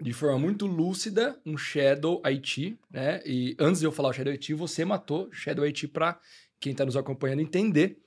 [0.00, 3.20] de forma muito lúcida um Shadow IT, né?
[3.26, 6.16] E antes de eu falar o Shadow IT, você matou Shadow IT para
[6.60, 7.98] quem tá nos acompanhando entender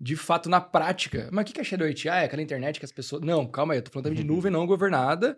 [0.00, 1.28] de fato na prática.
[1.32, 2.08] Mas o que que é Shadow IT?
[2.08, 3.22] Ah, é aquela internet que as pessoas.
[3.22, 5.36] Não, calma aí, eu tô falando também de nuvem não governada,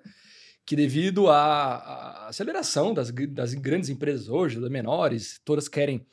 [0.64, 6.06] que devido à, à aceleração das, das grandes empresas hoje, das menores, todas querem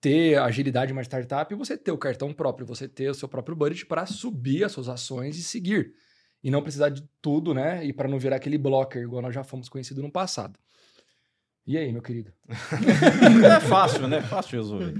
[0.00, 3.28] ter agilidade em uma startup e você ter o cartão próprio, você ter o seu
[3.28, 5.94] próprio budget para subir as suas ações e seguir.
[6.42, 7.82] E não precisar de tudo, né?
[7.86, 10.58] E para não virar aquele blocker, igual nós já fomos conhecidos no passado.
[11.66, 12.30] E aí, meu querido?
[13.56, 14.20] É fácil, né?
[14.20, 14.94] Fácil resolver.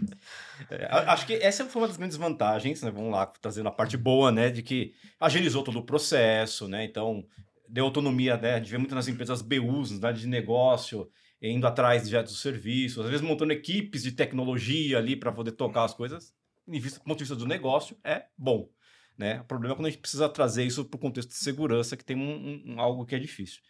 [0.70, 2.90] É, acho que essa foi uma das grandes vantagens, né?
[2.90, 4.48] Vamos lá, trazendo a parte boa, né?
[4.48, 6.82] De que agilizou todo o processo, né?
[6.82, 7.26] Então,
[7.68, 8.54] deu autonomia, né?
[8.54, 11.08] A gente vê muito nas empresas BUs, na área de negócio,
[11.40, 15.84] indo atrás de dos serviços, às vezes montando equipes de tecnologia ali para poder tocar
[15.84, 16.32] as coisas.
[16.66, 18.70] Do ponto de vista do negócio, é bom.
[19.16, 19.40] Né?
[19.40, 22.04] O problema é quando a gente precisa trazer isso para o contexto de segurança, que
[22.04, 23.60] tem um, um- algo que é difícil.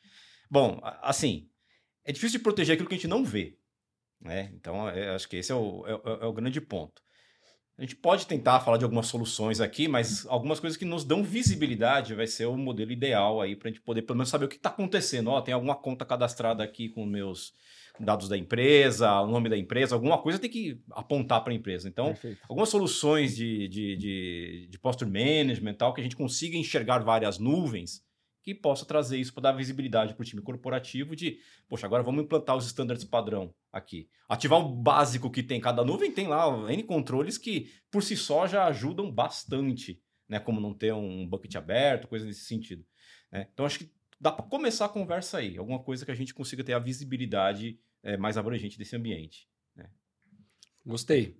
[0.50, 1.48] Bom, assim,
[2.04, 3.58] é difícil de proteger aquilo que a gente não vê.
[4.20, 4.50] Né?
[4.54, 7.02] Então, é, acho que esse é o, é, o- é o grande ponto.
[7.76, 11.24] A gente pode tentar falar de algumas soluções aqui, mas algumas coisas que nos dão
[11.24, 14.48] visibilidade vai ser o modelo ideal aí para a gente poder pelo menos saber o
[14.48, 15.28] que está acontecendo.
[15.28, 17.52] Ó, tem alguma conta cadastrada aqui com meus
[17.98, 21.88] dados da empresa, o nome da empresa, alguma coisa tem que apontar para a empresa.
[21.88, 22.38] Então, Perfeito.
[22.48, 27.38] algumas soluções de, de, de, de posture management, tal, que a gente consiga enxergar várias
[27.38, 28.04] nuvens
[28.44, 32.22] que possa trazer isso para dar visibilidade para o time corporativo de, poxa, agora vamos
[32.24, 34.08] implantar os standards padrão aqui.
[34.28, 38.46] Ativar o básico que tem cada nuvem, tem lá N controles que por si só
[38.46, 40.38] já ajudam bastante, né?
[40.38, 42.84] Como não ter um bucket aberto, coisa nesse sentido.
[43.32, 43.48] né?
[43.52, 46.62] Então acho que dá para começar a conversa aí, alguma coisa que a gente consiga
[46.62, 49.48] ter a visibilidade eh, mais abrangente desse ambiente.
[50.84, 51.34] Gostei.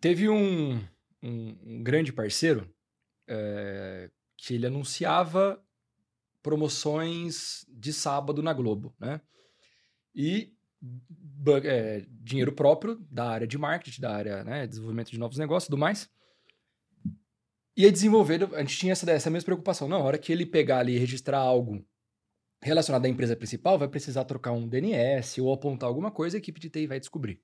[0.00, 0.76] Teve um,
[1.20, 2.72] um- um grande parceiro
[3.28, 5.60] é, que ele anunciava
[6.42, 9.20] promoções de sábado na Globo, né?
[10.14, 10.52] E
[11.64, 15.70] é, dinheiro próprio da área de marketing, da área né, desenvolvimento de novos negócios e
[15.70, 16.10] tudo mais.
[17.76, 19.88] E aí desenvolver, a gente tinha essa, essa mesma preocupação.
[19.88, 21.82] Não, a hora que ele pegar ali e registrar algo
[22.62, 26.60] relacionado à empresa principal, vai precisar trocar um DNS ou apontar alguma coisa, a equipe
[26.60, 27.40] de TI vai descobrir.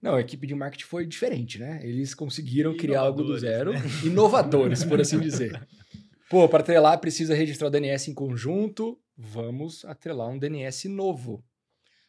[0.00, 1.80] Não, a equipe de marketing foi diferente, né?
[1.82, 3.80] Eles conseguiram criar algo do zero, né?
[4.04, 5.60] inovadores, por assim dizer.
[6.34, 11.44] Pô, para atrelar precisa registrar o DNS em conjunto, vamos atrelar um DNS novo.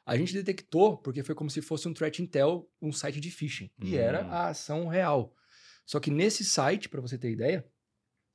[0.03, 3.69] A gente detectou porque foi como se fosse um threat intel, um site de phishing,
[3.79, 3.99] e Hum.
[3.99, 5.31] era a ação real.
[5.85, 7.63] Só que nesse site, para você ter ideia,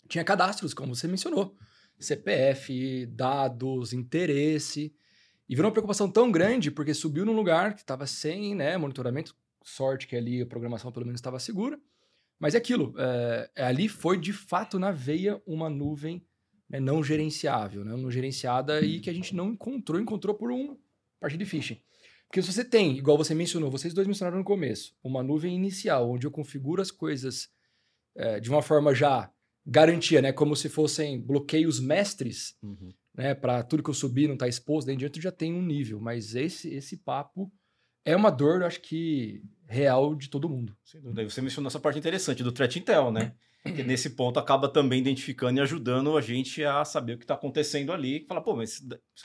[0.08, 1.56] tinha cadastros, como você mencionou.
[1.98, 4.94] CPF, dados, interesse.
[5.48, 9.34] E virou uma preocupação tão grande porque subiu num lugar que estava sem né, monitoramento.
[9.64, 11.80] Sorte que ali a programação pelo menos estava segura.
[12.40, 12.94] Mas é aquilo.
[12.98, 16.24] é, é, ali foi de fato na veia uma nuvem
[16.68, 20.76] né, não gerenciável, né, não gerenciada e que a gente não encontrou, encontrou por um
[21.20, 21.78] parte de phishing.
[22.26, 26.10] Porque se você tem, igual você mencionou, vocês dois mencionaram no começo, uma nuvem inicial
[26.10, 27.50] onde eu configuro as coisas
[28.16, 29.30] é, de uma forma já
[29.66, 30.32] garantia, né?
[30.32, 32.56] Como se fossem bloqueios mestres.
[33.14, 33.34] né?
[33.34, 35.62] Para tudo que eu subir não estar tá exposto, daí em diante já tenho um
[35.62, 36.00] nível.
[36.00, 37.52] Mas esse, esse papo
[38.04, 40.76] é uma dor, eu acho que, real de todo mundo.
[40.84, 41.28] Sem dúvida.
[41.28, 43.32] Você mencionou essa parte interessante do threat intel, né?
[43.62, 47.34] que nesse ponto acaba também identificando e ajudando a gente a saber o que está
[47.34, 48.24] acontecendo ali.
[48.26, 48.82] Fala, pô, mas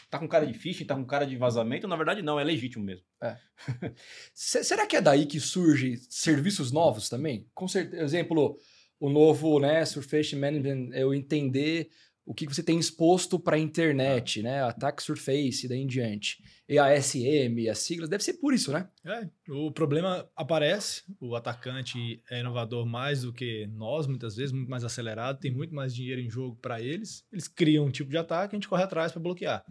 [0.10, 1.88] tá com cara de phishing, tá com cara de vazamento?
[1.88, 3.06] Na verdade, não, é legítimo mesmo.
[3.24, 3.38] É.
[4.34, 7.48] Será que é daí que surgem serviços novos também?
[7.54, 8.58] Com certeza, exemplo,
[9.00, 11.90] o novo, né, Surface Management, eu entender
[12.26, 14.64] o que você tem exposto para a internet, né?
[14.64, 16.44] Attack Surface, daí em diante.
[16.68, 18.90] EASM, as siglas, deve ser por isso, né?
[19.06, 24.70] É, o problema aparece, o atacante é inovador mais do que nós, muitas vezes, muito
[24.70, 27.24] mais acelerado, tem muito mais dinheiro em jogo para eles.
[27.32, 29.64] Eles criam um tipo de ataque, a gente corre atrás para bloquear.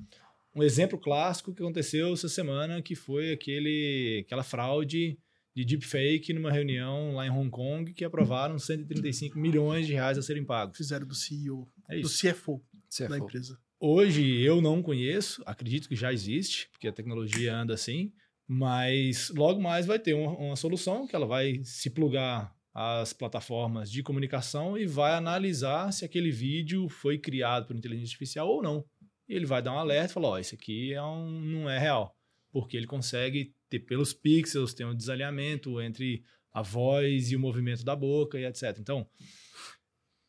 [0.55, 5.19] Um exemplo clássico que aconteceu essa semana, que foi aquele, aquela fraude
[5.55, 10.23] de deepfake numa reunião lá em Hong Kong que aprovaram 135 milhões de reais a
[10.23, 10.77] serem pagos.
[10.77, 13.59] Fizeram do CEO, é do CFO, CFO da empresa.
[13.79, 18.13] Hoje eu não conheço, acredito que já existe, porque a tecnologia anda assim,
[18.49, 23.91] mas logo mais vai ter uma, uma solução que ela vai se plugar às plataformas
[23.91, 28.85] de comunicação e vai analisar se aquele vídeo foi criado por inteligência artificial ou não.
[29.29, 31.71] E ele vai dar um alerta e falar: Ó, oh, isso aqui é um, não
[31.71, 32.17] é real,
[32.53, 37.97] porque ele consegue pelos pixels, tem um desalinhamento entre a voz e o movimento da
[37.97, 38.77] boca e etc.
[38.79, 39.07] Então,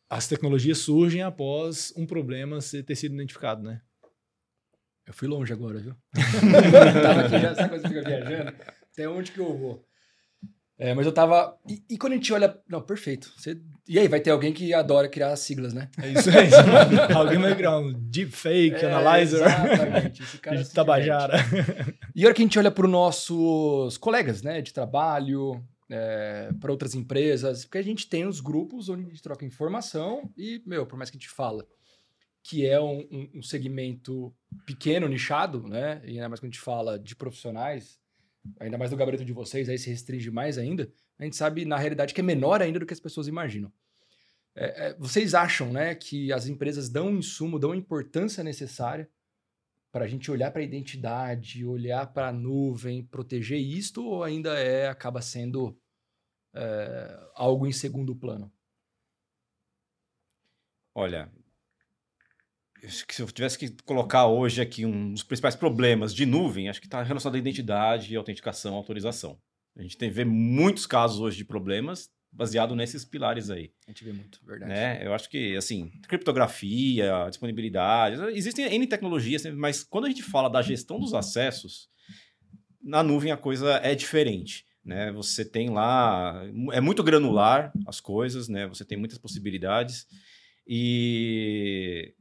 [0.09, 3.81] as tecnologias surgem após um problema ter sido identificado, né?
[5.05, 5.95] Eu fui longe agora, viu?
[7.03, 8.55] tava aqui já, essa coisa fica viajando.
[8.91, 9.85] Até onde que eu vou?
[10.77, 11.55] É, mas eu tava.
[11.69, 12.57] E, e, quando a gente olha.
[12.67, 13.31] Não, perfeito.
[13.37, 13.57] Você...
[13.87, 15.89] E aí, vai ter alguém que adora criar siglas, né?
[16.01, 16.55] É isso, é isso.
[17.15, 19.41] alguém vai criar um deepfake, é, analyzer.
[19.41, 20.23] Exatamente.
[20.23, 21.37] Esse cara de Tabajara.
[22.15, 26.49] E a hora que a gente olha para os nossos colegas, né, de trabalho, é,
[26.61, 30.63] para outras empresas, porque a gente tem os grupos onde a gente troca informação e,
[30.65, 31.67] meu, por mais que a gente fala
[32.41, 34.33] que é um, um, segmento
[34.65, 37.99] pequeno, nichado, né, e ainda mais quando a gente fala de profissionais,
[38.61, 41.75] ainda mais no gabarito de vocês, aí se restringe mais ainda, a gente sabe, na
[41.75, 43.73] realidade, que é menor ainda do que as pessoas imaginam.
[44.55, 49.09] É, é, vocês acham né, que as empresas dão um insumo, dão a importância necessária
[49.95, 54.59] para a gente olhar para a identidade, olhar para a nuvem, proteger isto, ou ainda
[54.59, 55.73] é acaba sendo
[56.53, 58.51] é, algo em segundo plano?
[60.93, 61.31] Olha,
[62.89, 66.87] se eu tivesse que colocar hoje aqui um dos principais problemas de nuvem, acho que
[66.87, 69.39] está relacionado à identidade, autenticação, autorização.
[69.77, 73.71] A gente tem vê muitos casos hoje de problemas baseado nesses pilares aí.
[73.87, 74.71] A gente vê muito, verdade.
[74.71, 75.05] Né?
[75.05, 80.61] Eu acho que, assim, criptografia, disponibilidade, existem N tecnologias, mas quando a gente fala da
[80.61, 81.89] gestão dos acessos,
[82.83, 84.65] na nuvem a coisa é diferente.
[84.83, 85.11] Né?
[85.13, 88.67] Você tem lá, é muito granular as coisas, né?
[88.67, 90.05] Você tem muitas possibilidades
[90.67, 92.13] e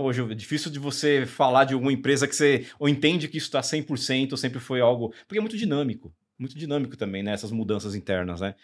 [0.00, 3.48] hoje é difícil de você falar de alguma empresa que você ou entende que isso
[3.48, 7.32] está 100% ou sempre foi algo, porque é muito dinâmico muito dinâmico também, né?
[7.32, 8.54] Essas mudanças internas, né?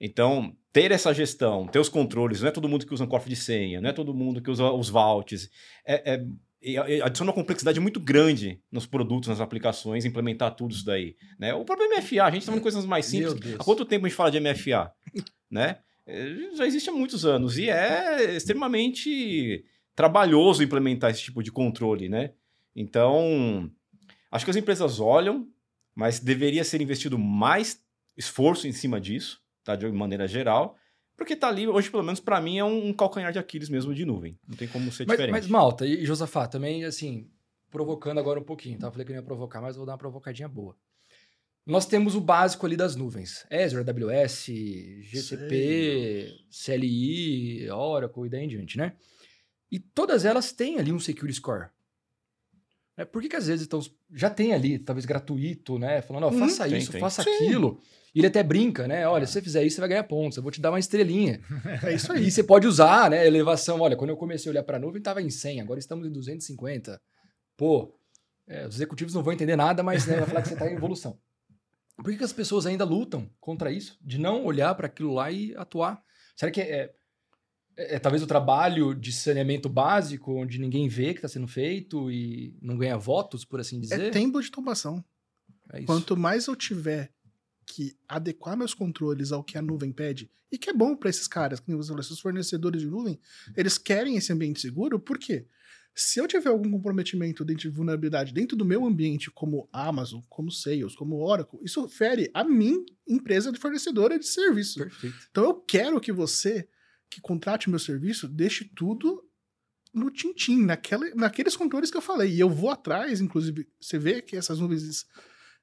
[0.00, 3.30] Então, ter essa gestão, ter os controles, não é todo mundo que usa um cofre
[3.30, 5.48] de senha, não é todo mundo que usa os vaults.
[5.86, 11.14] É, é, adiciona uma complexidade muito grande nos produtos, nas aplicações, implementar tudo isso daí.
[11.38, 11.54] Né?
[11.54, 13.54] O próprio MFA, a gente está falando coisas mais simples.
[13.54, 14.92] Há quanto tempo a gente fala de MFA?
[15.50, 15.78] né?
[16.06, 22.08] É, já existe há muitos anos e é extremamente trabalhoso implementar esse tipo de controle,
[22.08, 22.32] né?
[22.74, 23.70] Então,
[24.30, 25.46] acho que as empresas olham,
[25.94, 27.80] mas deveria ser investido mais
[28.16, 29.76] esforço em cima disso, tá?
[29.76, 30.76] De maneira geral,
[31.16, 34.04] porque tá ali, hoje, pelo menos para mim, é um, calcanhar de Aquiles mesmo de
[34.04, 34.38] nuvem.
[34.46, 35.32] Não tem como ser mas, diferente.
[35.32, 37.30] Mas, Malta e Josafá, também, assim,
[37.70, 38.88] provocando agora um pouquinho, tá?
[38.88, 40.76] Eu falei que eu ia provocar, mas vou dar uma provocadinha boa.
[41.66, 43.46] Nós temos o básico ali das nuvens.
[43.50, 44.46] Azure, AWS,
[45.02, 46.78] GCP, Sei.
[46.78, 48.94] CLI, Oracle e daí em diante, né?
[49.70, 51.68] E todas elas têm ali um Security Score.
[52.96, 53.80] É, por que, que às vezes então,
[54.12, 56.00] já tem ali, talvez gratuito, né?
[56.00, 57.00] Falando, ó, uhum, faça tem, isso, tem.
[57.00, 57.30] faça Sim.
[57.30, 57.80] aquilo.
[58.14, 59.06] E ele até brinca, né?
[59.08, 60.36] Olha, se você fizer isso, você vai ganhar pontos.
[60.36, 61.40] Eu vou te dar uma estrelinha.
[61.82, 62.28] é isso aí.
[62.28, 63.26] E você pode usar, né?
[63.26, 63.80] Elevação.
[63.80, 66.12] Olha, quando eu comecei a olhar para a nuvem, estava em 100, agora estamos em
[66.12, 67.00] 250.
[67.56, 67.92] Pô,
[68.46, 70.74] é, os executivos não vão entender nada, mas né, vai falar que você está em
[70.74, 71.18] evolução.
[71.96, 73.98] Por que, que as pessoas ainda lutam contra isso?
[74.00, 76.00] De não olhar para aquilo lá e atuar?
[76.36, 76.92] Será que é,
[77.76, 81.48] é é, é, talvez o trabalho de saneamento básico, onde ninguém vê que está sendo
[81.48, 84.00] feito e não ganha votos, por assim dizer.
[84.00, 85.04] É tempo de tomação.
[85.72, 87.12] É Quanto mais eu tiver
[87.66, 91.26] que adequar meus controles ao que a nuvem pede, e que é bom para esses
[91.26, 93.18] caras, que você falou, esses fornecedores de nuvem,
[93.56, 95.46] eles querem esse ambiente seguro, por quê?
[95.96, 100.50] Se eu tiver algum comprometimento dentro de vulnerabilidade dentro do meu ambiente, como Amazon, como
[100.50, 104.80] Sales, como Oracle, isso fere a mim, empresa de fornecedora de serviço.
[104.80, 105.16] Perfeito.
[105.30, 106.68] Então eu quero que você
[107.14, 109.22] que contrate meu serviço, deixe tudo
[109.92, 112.32] no tintim, naquela, naqueles controles que eu falei.
[112.32, 115.06] E eu vou atrás, inclusive, você vê que essas nuvens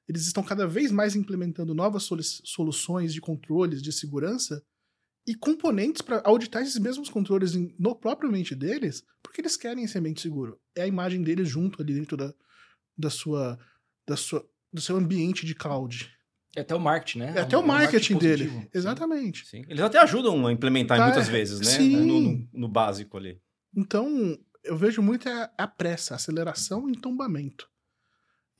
[0.08, 4.64] eles estão cada vez mais implementando novas solu soluções de controles de segurança
[5.26, 9.84] e componentes para auditar esses mesmos controles em, no próprio ambiente deles, porque eles querem
[9.84, 10.60] esse ambiente seguro.
[10.74, 12.34] É a imagem deles junto ali dentro da,
[12.98, 13.58] da sua,
[14.06, 16.10] da sua, do seu ambiente de cloud.
[16.54, 17.32] É até o marketing, né?
[17.36, 18.44] É até o marketing, dele.
[18.46, 18.70] positivo.
[18.74, 19.46] Exatamente.
[19.46, 19.64] Sim.
[19.68, 21.64] Eles até ajudam a implementar Tá, muitas vezes, né?
[21.66, 21.96] sim.
[21.96, 23.40] No, no- no básico ali.
[23.74, 27.68] Então, eu vejo muito a, a pressa, a aceleração e tombamento.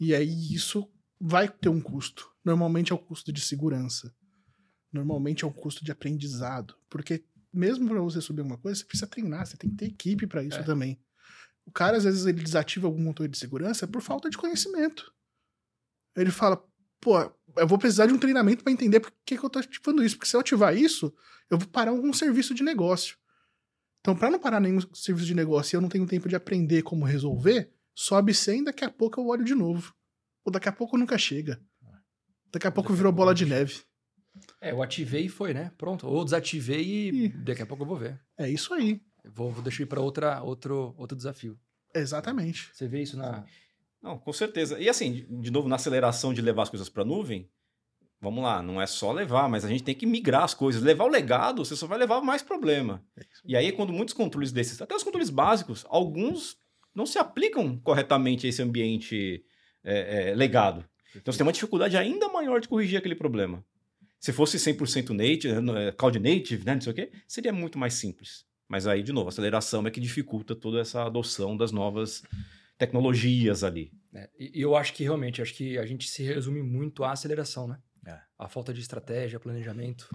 [0.01, 2.31] E aí isso vai ter um custo.
[2.45, 4.13] Normalmente é o custo de segurança.
[4.93, 6.75] Normalmente é o custo de aprendizado.
[6.89, 10.27] Porque mesmo para você subir alguma coisa, você precisa treinar, você tem que ter equipe
[10.27, 10.63] para isso É.
[10.63, 10.99] também.
[11.67, 15.13] O cara, às vezes, ele desativa algum controle de segurança por falta de conhecimento.
[16.17, 16.63] Ele fala,
[17.03, 17.19] pô,
[17.57, 20.17] eu vou precisar de um treinamento para entender por que, que eu tô ativando isso.
[20.17, 21.13] Porque se eu ativar isso,
[21.51, 23.19] eu vou parar algum serviço de negócio.
[24.01, 26.83] Então, para não parar nenhum serviço de negócio e eu não tenho tempo de aprender
[26.83, 29.95] como resolver, sobe 100 daqui a pouco eu olho de novo.
[30.45, 31.61] Ou daqui a pouco nunca chega.
[32.53, 33.83] Daqui a pouco virou bola de neve.
[34.61, 35.73] É, eu ativei e foi, né?
[35.77, 36.07] Pronto.
[36.07, 37.29] Ou desativei e Ih.
[37.29, 38.21] daqui a pouco eu vou ver.
[38.39, 39.01] É isso aí.
[39.25, 41.59] Eu vou, vou deixar ir para outra, outro, outro desafio.
[41.95, 42.71] Exatamente.
[42.73, 43.45] Você vê isso na.
[44.03, 44.79] Não, com certeza.
[44.81, 47.49] E assim, de, novo, na aceleração de levar as coisas para nuvem,
[48.21, 50.83] vamos lá, não é só levar, mas a gente tem que migrar as coisas.
[50.83, 53.05] Levar o legado, você só vai levar mais problema.
[53.45, 56.57] E aí, quando muitos controles desses, até os controles básicos, alguns
[56.95, 59.45] não se aplicam corretamente a esse ambiente
[59.85, 60.85] é, é, legado.
[61.15, 63.65] Então você tem uma dificuldade ainda maior de corrigir aquele problema.
[64.19, 67.95] Se fosse 100% native, eh, cloud native, né, não sei o quê, seria muito mais
[67.95, 68.45] simples.
[68.69, 72.23] Mas aí, de novo, a aceleração é que dificulta toda essa adoção das novas
[72.79, 73.93] tecnologias ali.
[74.39, 77.67] E, e eu acho que realmente, acho que a gente se resume muito à aceleração,
[77.67, 77.79] né?
[78.07, 78.19] É.
[78.39, 80.09] A falta de estratégia, planejamento.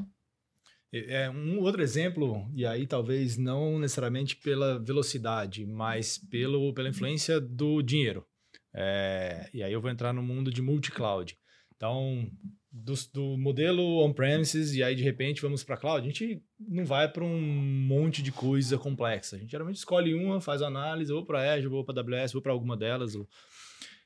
[0.91, 7.41] É um outro exemplo, e aí talvez não necessariamente pela velocidade, mas pelo, pela influência
[7.41, 8.25] do dinheiro.
[8.73, 11.37] É, e aí eu vou entrar no mundo de multi-cloud.
[11.77, 12.29] Então,
[12.71, 17.07] do, do modelo on-premises, e aí de repente vamos para cloud, a gente não vai
[17.07, 19.35] para um monte de coisa complexa.
[19.35, 22.51] A gente geralmente escolhe uma, faz análise, ou para Azure, ou para AWS, ou para
[22.51, 23.27] alguma delas, ou-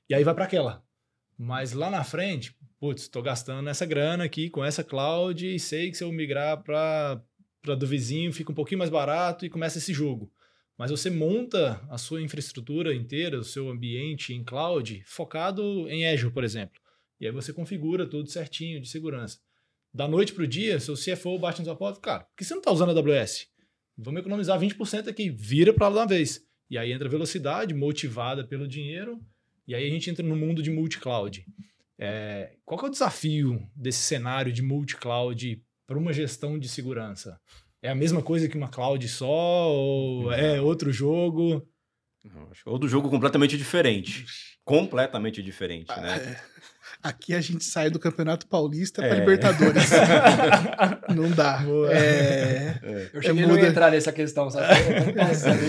[0.09, 0.83] e aí vai para aquela.
[1.37, 5.89] Mas lá na frente, putz, estou gastando essa grana aqui com essa cloud e sei
[5.89, 7.21] que se eu migrar para
[7.63, 10.31] do vizinho fica um pouquinho mais barato e começa esse jogo.
[10.77, 16.33] Mas você monta a sua infraestrutura inteira, o seu ambiente em cloud, focado em Azure,
[16.33, 16.81] por exemplo.
[17.21, 19.37] E aí você configura tudo certinho de segurança.
[19.93, 22.53] Da noite para o dia, seu CFO bate na sua porta, cara, por que você
[22.53, 23.47] não está usando a AWS?
[23.97, 26.41] Vamos economizar 20% aqui, vira para lá de uma vez.
[26.69, 29.19] E aí entra a velocidade, motivada pelo dinheiro,
[29.67, 31.45] e aí a gente entra no mundo de multi-cloud.
[31.99, 37.39] É, qual que é o desafio desse cenário de multi-cloud para uma gestão de segurança?
[37.83, 39.27] É a mesma coisa que uma cloud só
[39.71, 41.67] ou é outro jogo?
[42.23, 44.25] Não, acho que- Ou do jogo completamente diferente.
[44.63, 46.17] Completamente diferente, né?
[46.17, 46.41] É.
[47.03, 49.19] Aqui a gente sai do Campeonato Paulista para É.
[49.19, 49.83] Libertadores.
[51.15, 51.57] não dá.
[51.57, 51.91] Boa.
[51.91, 54.67] É, Eu cheguei a muda- não entrar nessa questão, sabe?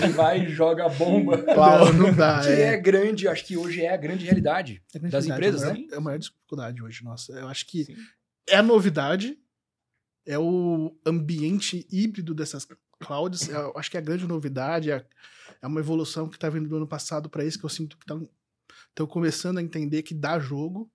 [0.03, 1.37] Ele vai e joga a bomba.
[1.47, 2.41] não, não dá.
[2.45, 4.81] Que é grande, acho que hoje é a grande realidade.
[4.93, 5.73] É a grande das empresas, é a né?
[5.79, 7.31] maior, É a maior dificuldade hoje, nossa.
[7.33, 7.95] Eu acho que Sim.
[8.49, 9.37] é a novidade,
[10.27, 12.67] é o ambiente híbrido dessas
[12.99, 13.49] clouds.
[13.49, 15.03] Eu acho que é a grande novidade, é,
[15.61, 18.05] é uma evolução que está vindo do ano passado para esse que eu sinto que
[18.89, 20.89] estão começando a entender que dá jogo,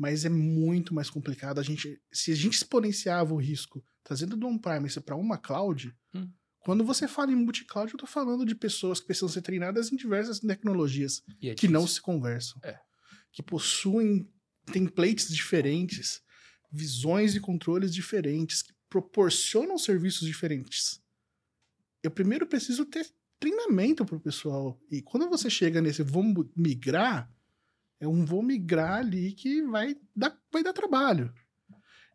[0.00, 1.60] mas é muito mais complicado.
[1.60, 6.26] A gente, se a gente exponenciava o risco trazendo do on-premise para uma cloud, Hum.
[6.60, 9.96] quando você fala em multi-cloud, eu estou falando de pessoas que precisam ser treinadas em
[9.96, 12.58] diversas tecnologias é que não se conversam.
[12.64, 12.78] É.
[13.30, 14.26] Que possuem
[14.72, 16.22] templates diferentes,
[16.72, 20.98] visões e controles diferentes, que proporcionam serviços diferentes.
[22.02, 23.06] Eu primeiro preciso ter
[23.38, 24.80] treinamento para o pessoal.
[24.90, 27.30] E quando você chega nesse mu- migrar,
[28.00, 31.32] é um vou migrar ali que vai dar, vai dar trabalho.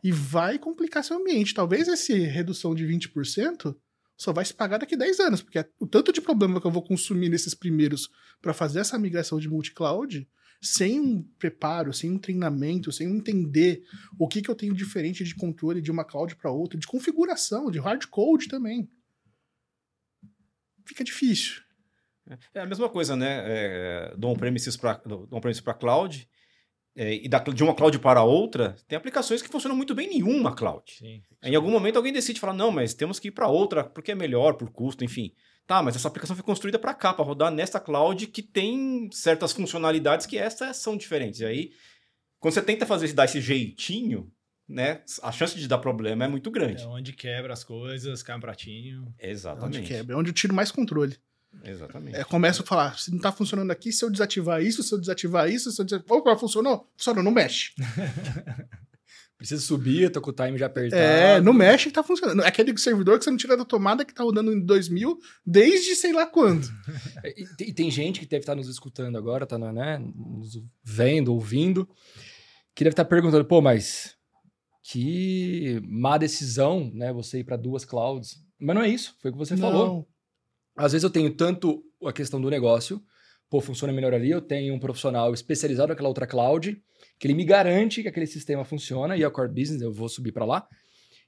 [0.03, 1.53] E vai complicar seu ambiente.
[1.53, 3.75] Talvez essa redução de 20%
[4.17, 6.71] só vai se pagar daqui a 10 anos, porque o tanto de problema que eu
[6.71, 8.09] vou consumir nesses primeiros
[8.41, 10.27] para fazer essa migração de multi-cloud,
[10.61, 13.83] sem um preparo, sem um treinamento, sem entender
[14.17, 17.69] o que, que eu tenho diferente de controle de uma cloud para outra, de configuração,
[17.69, 18.89] de hard code também.
[20.85, 21.64] Fica difícil.
[22.53, 23.43] É a mesma coisa, né?
[23.45, 25.01] É, do on-premises para
[25.31, 26.27] on cloud.
[26.95, 30.23] é, e da, de uma cloud para outra, tem aplicações que funcionam muito bem em
[30.23, 30.93] uma cloud.
[30.93, 31.21] Sim.
[31.43, 34.15] Em algum momento alguém decide falar, não, mas temos que ir para outra, porque é
[34.15, 35.33] melhor, por custo, enfim.
[35.67, 39.51] Tá, mas essa aplicação foi construída para cá, para rodar nesta cloud que tem certas
[39.51, 41.41] funcionalidades que essas são diferentes.
[41.41, 41.71] E aí,
[42.39, 44.31] quando você tenta fazer dar esse jeitinho,
[44.69, 46.83] né, a chance de dar problema é muito grande.
[46.83, 49.13] É onde quebra as coisas, cai um pratinho.
[49.17, 49.87] É onde Exatamente.
[49.87, 51.17] quebra, é onde eu tiro mais controle.
[51.63, 52.17] Exatamente.
[52.17, 54.99] É, começa a falar, se não tá funcionando aqui, se eu desativar isso, se eu
[54.99, 56.17] desativar isso, se eu desativar...
[56.17, 56.89] Opa, funcionou?
[56.95, 57.71] Funcionou, não mexe.
[59.37, 61.01] Precisa subir, eu tô com o time já apertado.
[61.01, 62.41] É, não mexe que tá funcionando.
[62.41, 65.93] É aquele servidor que você não tira da tomada que tá rodando em 2000 desde
[65.95, 66.67] sei lá quando.
[67.59, 71.89] E, e tem gente que deve estar nos escutando agora, tá né, nos vendo, ouvindo,
[72.73, 74.15] que deve estar perguntando, pô, mas
[74.83, 78.41] que má decisão, né, você ir para duas clouds.
[78.59, 80.07] Mas não é isso, foi o que você falou.
[80.75, 83.01] Às vezes eu tenho tanto a questão do negócio,
[83.49, 86.81] pô, funciona melhor ali, eu tenho um profissional especializado naquela outra cloud,
[87.17, 90.31] que ele me garante que aquele sistema funciona e a core business eu vou subir
[90.31, 90.67] para lá.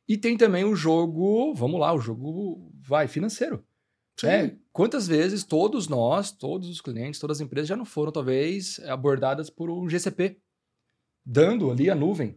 [0.08, 3.64] E tem também o jogo, vamos lá, o jogo vai financeiro.
[4.24, 8.80] É, quantas vezes todos nós, todos os clientes, todas as empresas já não foram talvez
[8.80, 10.40] abordadas por um GCP,
[11.24, 12.36] dando ali a nuvem.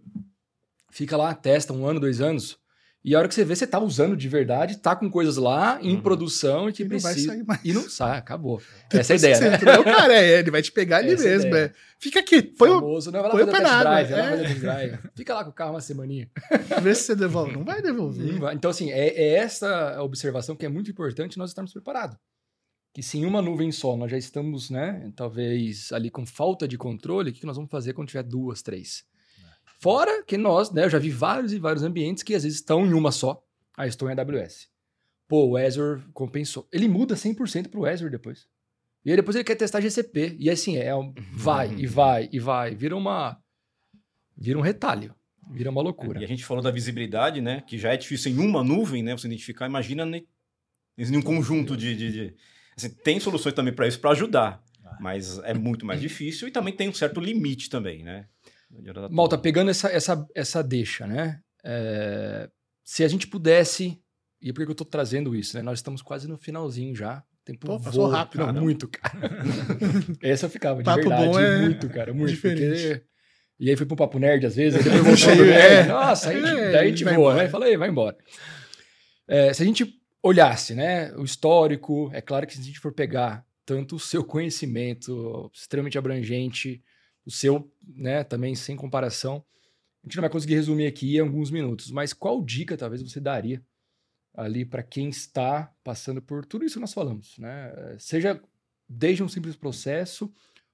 [0.90, 2.59] Fica lá, testa um ano, dois anos.
[3.02, 5.78] E a hora que você vê, você tá usando de verdade, tá com coisas lá
[5.80, 6.02] em Uhum.
[6.02, 7.32] produção e que E não vai precisa.
[7.32, 7.60] sair mais.
[7.64, 8.60] E não sai, acabou.
[8.90, 9.56] Depois Essa é a ideia, né?
[9.56, 11.56] entrou, cara, é, ele vai te pegar ali Essa é mesmo.
[11.56, 11.72] É.
[11.98, 12.74] Fica aqui, põe o...
[12.74, 14.36] Famoso, não, vai lá põe o fazer test drive, vai lá é.
[14.46, 14.98] test drive.
[15.16, 16.28] Fica lá com o carro uma semaninha.
[16.82, 17.52] vê se você devolve.
[17.52, 18.32] Não vai devolver.
[18.32, 18.54] Não vai.
[18.54, 22.18] Então, assim, é, é essa observação que é muito importante nós estarmos preparados.
[22.92, 26.76] Que se em uma nuvem só nós já estamos, né, talvez ali com falta de
[26.76, 29.04] controle, o que nós vamos fazer quando tiver duas, três?
[29.80, 32.86] Fora que nós, né, eu já vi vários e vários ambientes que às vezes estão
[32.86, 33.42] em uma só.
[33.76, 34.68] Ah, estou em AWS.
[35.26, 36.68] Pô, o Azure compensou.
[36.72, 38.46] Ele muda 100% para o Azure depois.
[39.04, 40.36] E aí depois ele quer testar GCP.
[40.38, 42.74] E assim, é um, vai e vai e vai.
[42.74, 43.40] Vira uma...
[44.36, 45.14] Vira um retalho.
[45.50, 46.20] Vira uma loucura.
[46.20, 47.62] E a gente falou da visibilidade, né?
[47.66, 49.16] Que já é difícil em uma nuvem, né?
[49.16, 49.66] Você identificar.
[49.66, 50.26] Imagina ne-
[50.98, 51.96] em um conjunto de.
[51.96, 52.34] de- de-
[52.76, 54.62] assim, tem soluções também para isso, para ajudar.
[55.00, 58.26] Mas é muito mais difícil e também tem um certo limite também, né?
[59.10, 61.40] Malta, pegando essa, essa, essa deixa, né?
[61.64, 62.48] É,
[62.84, 64.00] se a gente pudesse.
[64.40, 65.62] E por que eu tô trazendo isso, né?
[65.62, 67.22] Nós estamos quase no finalzinho já.
[67.44, 68.16] Tempo Pô, passou voa.
[68.18, 69.30] rápido, Não, muito, cara.
[70.22, 71.26] Essa eu ficava, de Papo verdade.
[71.26, 72.14] bom é muito, cara.
[72.14, 72.30] Muito.
[72.30, 72.60] diferente.
[72.88, 73.02] porque-
[73.58, 75.64] E aí foi pro papo nerd às vezes, aí depois voltou Cheio, pro nerd.
[75.74, 75.86] é.
[75.86, 77.42] Nossa, aí, É, daí a gente vai voa, embora.
[77.44, 77.48] né?
[77.50, 78.16] Fala aí, vai embora.
[79.28, 82.92] É, se a gente olhasse, né, o histórico, é claro que se a gente for
[82.92, 86.82] pegar tanto o seu conhecimento extremamente abrangente,
[87.30, 89.44] o seu, né, também sem comparação,
[90.02, 93.20] a gente não vai conseguir resumir aqui em alguns minutos, mas qual dica talvez você
[93.20, 93.64] daria
[94.34, 97.72] ali para quem está passando por tudo isso que nós falamos, né?
[97.98, 98.42] Seja
[98.88, 100.32] desde um simples processo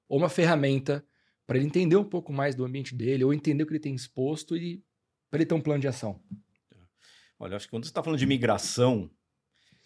[0.08, 1.04] ou uma ferramenta
[1.46, 3.94] para ele entender um pouco mais do ambiente dele ou entender o que ele tem
[3.94, 4.82] exposto e
[5.30, 6.20] para ele ter um plano de ação.
[7.38, 9.10] Olha, acho que quando você está falando de migração,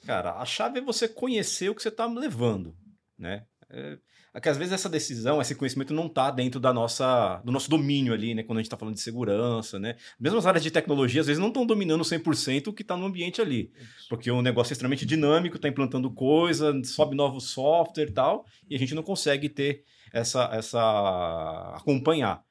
[0.07, 2.77] cara, a chave é você conhecer o que você está levando,
[3.18, 3.47] né?
[3.68, 3.99] É,
[4.33, 7.68] é que às vezes essa decisão, esse conhecimento não está dentro da nossa, do nosso
[7.68, 8.45] domínio ali, né?
[8.45, 9.97] Quando a gente está falando de segurança, né?
[10.20, 13.07] Mesmo as áreas de tecnologia, às vezes não estão dominando 100% o que está no
[13.07, 13.72] ambiente ali.
[14.09, 18.76] Porque o negócio é extremamente dinâmico, está implantando coisa, sobe novo software e tal, e
[18.76, 22.45] a gente não consegue ter essa, essa acompanhar.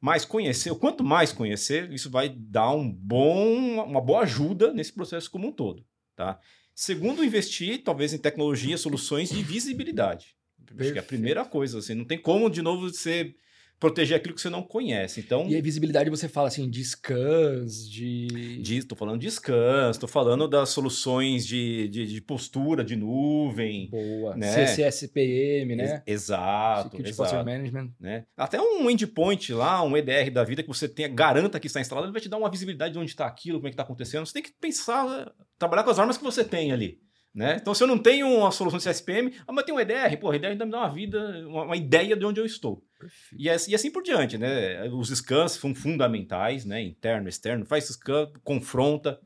[0.00, 5.30] Mas conhecer, quanto mais conhecer, isso vai dar um bom, uma boa ajuda nesse processo
[5.30, 5.84] como um todo,
[6.16, 6.38] tá?
[6.74, 10.37] Segundo, investir talvez em tecnologia, soluções de visibilidade.
[10.78, 13.34] Acho que é a primeira coisa, assim, não tem como de novo você
[13.80, 15.20] proteger aquilo que você não conhece.
[15.20, 20.08] Então, E a visibilidade você fala assim de scans, de Estou falando de scans, estou
[20.08, 23.88] falando das soluções de, de, de postura de nuvem.
[23.88, 24.66] boa, né?
[24.66, 25.84] CCSPM, né?
[25.84, 27.30] Ex- Exato, Security exato.
[27.30, 27.92] Posture Management.
[28.00, 28.24] né?
[28.36, 32.06] Até um endpoint lá, um EDR da vida que você tenha, garanta que está instalado,
[32.06, 34.26] ele vai te dar uma visibilidade de onde está aquilo, como é que está acontecendo.
[34.26, 37.00] Você tem que pensar, trabalhar com as armas que você tem ali.
[37.34, 37.56] Né?
[37.60, 40.32] Então, se eu não tenho uma solução de CSPM, ah, mas tem um EDR, pô,
[40.34, 42.82] EDR ainda me dá uma vida, uma, uma ideia de onde eu estou.
[42.98, 43.40] Perfeito.
[43.40, 44.88] E, assim- e assim por diante, né?
[44.88, 46.82] Os scans são fundamentais, né?
[46.82, 49.20] Interno, externo, faz scan, confronta,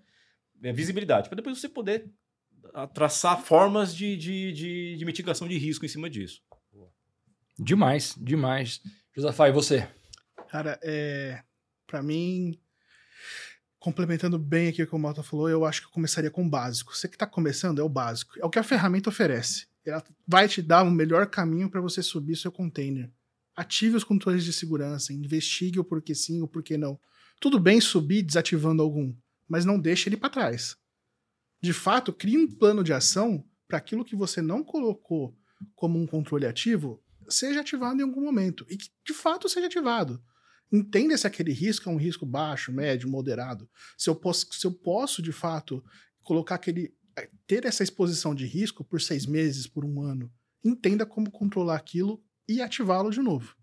[0.62, 2.10] é, visibilidade, para depois você poder
[2.74, 6.42] ah, traçar formas de, de, de, de mitigação de risco em cima disso.
[7.58, 8.80] Demais, demais.
[9.14, 9.88] Josafá, e você?
[10.48, 11.42] Cara, é.
[11.86, 12.58] Pra mim,
[13.82, 16.48] complementando bem aqui o que o Malta falou, eu acho que eu começaria com o
[16.48, 16.96] básico.
[16.96, 18.38] Você que tá começando é o básico.
[18.38, 19.66] É o que a ferramenta oferece.
[19.84, 23.10] Ela vai te dar o melhor caminho para você subir seu container.
[23.56, 26.96] Ative os controles de segurança, investigue o porquê sim, o porquê não.
[27.40, 29.12] Tudo bem subir desativando algum,
[29.48, 30.76] mas não deixe ele para trás.
[31.60, 35.36] De fato, crie um plano de ação para aquilo que você não colocou
[35.74, 40.22] como um controle ativo seja ativado em algum momento e que de fato seja ativado.
[40.72, 43.68] Entenda se aquele risco é um risco baixo, médio, moderado.
[43.98, 45.84] Se eu posso, se eu posso de fato
[46.22, 50.32] colocar aquele eh, ter essa exposição de risco por seis meses, por um ano,
[50.64, 53.54] entenda como controlar aquilo e ativá-lo de novo.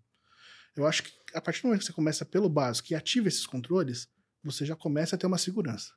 [0.76, 3.46] Eu acho que a partir do momento que você começa pelo básico e ativa esses
[3.46, 4.08] controles,
[4.42, 5.92] você já começa a ter uma segurança.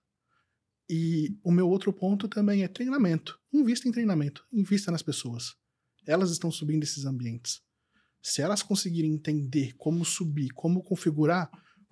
[0.89, 3.39] E o meu outro ponto também é treinamento.
[3.53, 5.55] Invista em treinamento, invista nas pessoas.
[6.05, 7.61] Elas estão subindo esses ambientes.
[8.23, 11.51] Se elas conseguirem entender como subir, como configurar,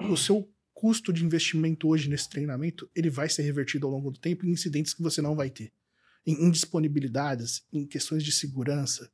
[0.10, 4.20] o seu custo de investimento hoje nesse treinamento, ele vai ser revertido ao longo do
[4.20, 5.74] tempo em incidentes que você não vai ter.
[6.26, 9.12] Em indisponibilidades, em questões de segurança.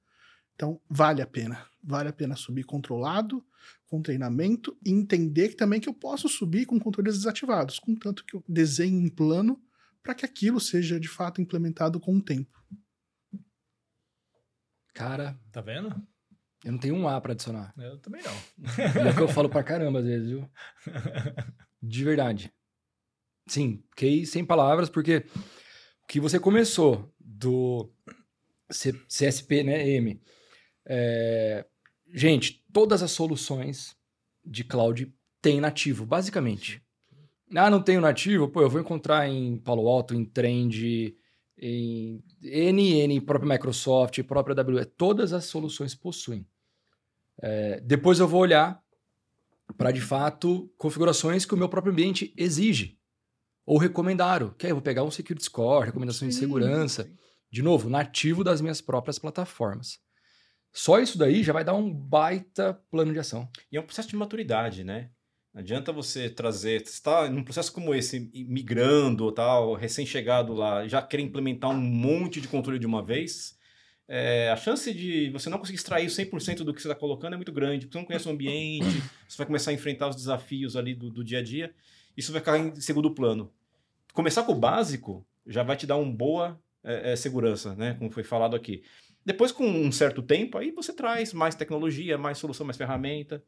[0.53, 1.65] Então, vale a pena.
[1.83, 3.43] Vale a pena subir controlado,
[3.87, 8.43] com treinamento, e entender também que eu posso subir com controles desativados, contanto que eu
[8.47, 9.59] desenhe um plano
[10.03, 12.63] para que aquilo seja de fato implementado com o tempo.
[14.93, 16.07] Cara, Tá vendo?
[16.67, 17.73] Eu não tenho um A pra adicionar.
[17.77, 19.05] Eu também não.
[19.05, 20.49] É o que eu falo pra caramba às vezes, viu?
[21.81, 22.51] De verdade.
[23.47, 25.25] Sim, fiquei sem palavras, porque
[26.03, 27.89] o que você começou do
[28.69, 30.21] C- CSP, né, M,
[30.85, 31.65] é,
[32.13, 33.95] gente, todas as soluções
[34.43, 36.81] de cloud têm nativo, basicamente.
[37.55, 38.49] Ah, não tenho nativo?
[38.49, 41.15] Pô, eu vou encontrar em Palo Alto, em Trend,
[41.57, 46.45] em NN, própria Microsoft, própria AWS, todas as soluções possuem.
[47.41, 48.81] É, depois eu vou olhar
[49.77, 52.97] para, de fato, configurações que o meu próprio ambiente exige
[53.65, 54.53] ou recomendaram.
[54.57, 57.09] Que aí eu vou pegar um security score, recomendações de segurança,
[57.51, 59.99] de novo, nativo das minhas próprias plataformas.
[60.71, 63.49] Só isso daí já vai dar um baita plano de ação.
[63.71, 65.09] E é um processo de maturidade, né?
[65.53, 71.01] Não adianta você trazer, você está num processo como esse, migrando, tal, recém-chegado lá, já
[71.01, 73.56] querer implementar um monte de controle de uma vez,
[74.07, 77.35] é, a chance de você não conseguir extrair 100% do que você está colocando é
[77.35, 80.75] muito grande, porque você não conhece o ambiente, você vai começar a enfrentar os desafios
[80.77, 81.73] ali do, do dia a dia,
[82.15, 83.51] isso vai ficar em segundo plano.
[84.13, 87.95] Começar com o básico já vai te dar uma boa é, é, segurança, né?
[87.95, 88.81] Como foi falado aqui.
[89.25, 93.43] Depois, com um certo tempo, aí você traz mais tecnologia, mais solução, mais ferramenta.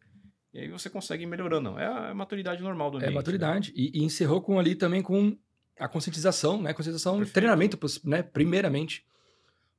[0.53, 1.79] E aí você consegue ir melhorando.
[1.79, 3.11] É a, é maturidade normal do ambiente.
[3.11, 3.15] É né?
[3.15, 3.73] maturidade.
[3.75, 5.37] E, e encerrou com ali também com
[5.79, 6.73] a conscientização, né?
[6.73, 7.33] Conscientização, Perfeito.
[7.33, 8.21] treinamento, né?
[8.21, 9.05] Primeiramente.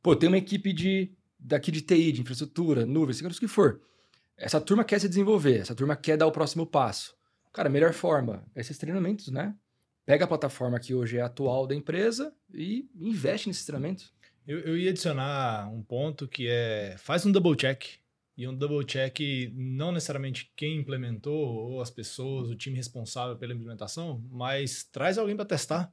[0.02, 3.80] Pô, tem uma equipe de daqui de TI, de infraestrutura, nuvem, segurança, o que for.
[4.36, 7.14] Essa turma quer se desenvolver, essa turma quer dar o próximo passo.
[7.52, 9.54] Cara, melhor forma, esses treinamentos, né?
[10.06, 14.12] Pega a plataforma que hoje é atual da empresa e investe nesses treinamentos.
[14.46, 17.84] Eu, eu ia adicionar um ponto que é faz um double check.
[18.36, 19.18] E um double check
[19.54, 25.36] não necessariamente quem implementou ou as pessoas, o time responsável pela implementação, mas traz alguém
[25.36, 25.92] para testar.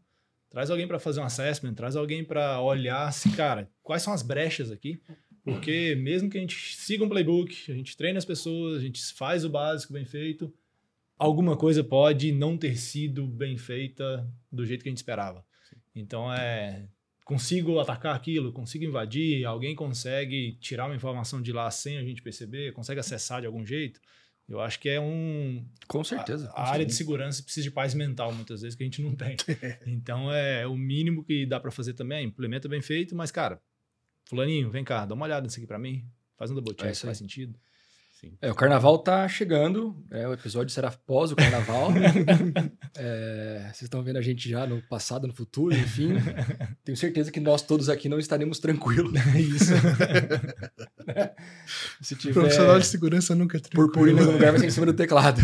[0.49, 4.21] Traz alguém para fazer um assessment, traz alguém para olhar se, cara, quais são as
[4.21, 5.01] brechas aqui?
[5.43, 9.01] Porque mesmo que a gente siga um playbook, a gente treina as pessoas, a gente
[9.13, 10.53] faz o básico bem feito,
[11.17, 15.45] alguma coisa pode não ter sido bem feita do jeito que a gente esperava.
[15.95, 16.87] Então é
[17.27, 22.21] consigo atacar aquilo, consigo invadir, alguém consegue tirar uma informação de lá sem a gente
[22.21, 23.99] perceber, consegue acessar de algum jeito.
[24.47, 25.65] Eu acho que é um.
[25.87, 26.49] Com certeza.
[26.55, 29.13] A, a área de segurança precisa de paz mental, muitas vezes, que a gente não
[29.13, 29.35] tem.
[29.85, 32.27] então é o mínimo que dá para fazer também.
[32.27, 33.61] Implementa bem feito, mas, cara,
[34.25, 36.05] Fulaninho, vem cá, dá uma olhada nisso aqui para mim.
[36.37, 37.59] Faz um double check, É faz sentido.
[38.20, 38.36] Sim.
[38.41, 41.89] É, o carnaval tá chegando, é, o episódio será após o carnaval.
[42.99, 46.13] É, vocês estão vendo a gente já no passado, no futuro, enfim.
[46.84, 49.13] Tenho certeza que nós todos aqui não estaremos tranquilos.
[49.38, 49.72] Isso.
[52.01, 54.26] Se tiver Profissional de segurança nunca é purpurina tranquilo.
[54.26, 55.39] no lugar, vai ser em cima do teclado.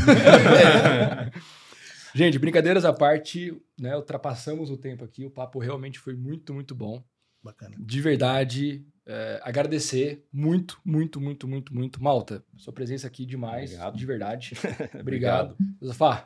[2.16, 3.96] gente, brincadeiras à parte, né?
[3.96, 5.24] Ultrapassamos o tempo aqui.
[5.24, 7.04] O papo realmente foi muito, muito bom.
[7.44, 7.76] Bacana.
[7.78, 12.02] De verdade, é, agradecer muito, muito, muito, muito, muito.
[12.04, 13.72] Malta, sua presença aqui demais.
[13.72, 13.98] Obrigado.
[13.98, 14.54] De verdade.
[15.00, 15.58] Obrigado.
[15.84, 16.26] Zafá,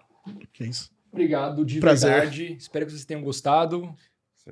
[0.54, 0.92] Que é isso.
[1.12, 2.12] obrigado de Prazer.
[2.12, 2.54] verdade.
[2.60, 3.94] Espero que vocês tenham gostado.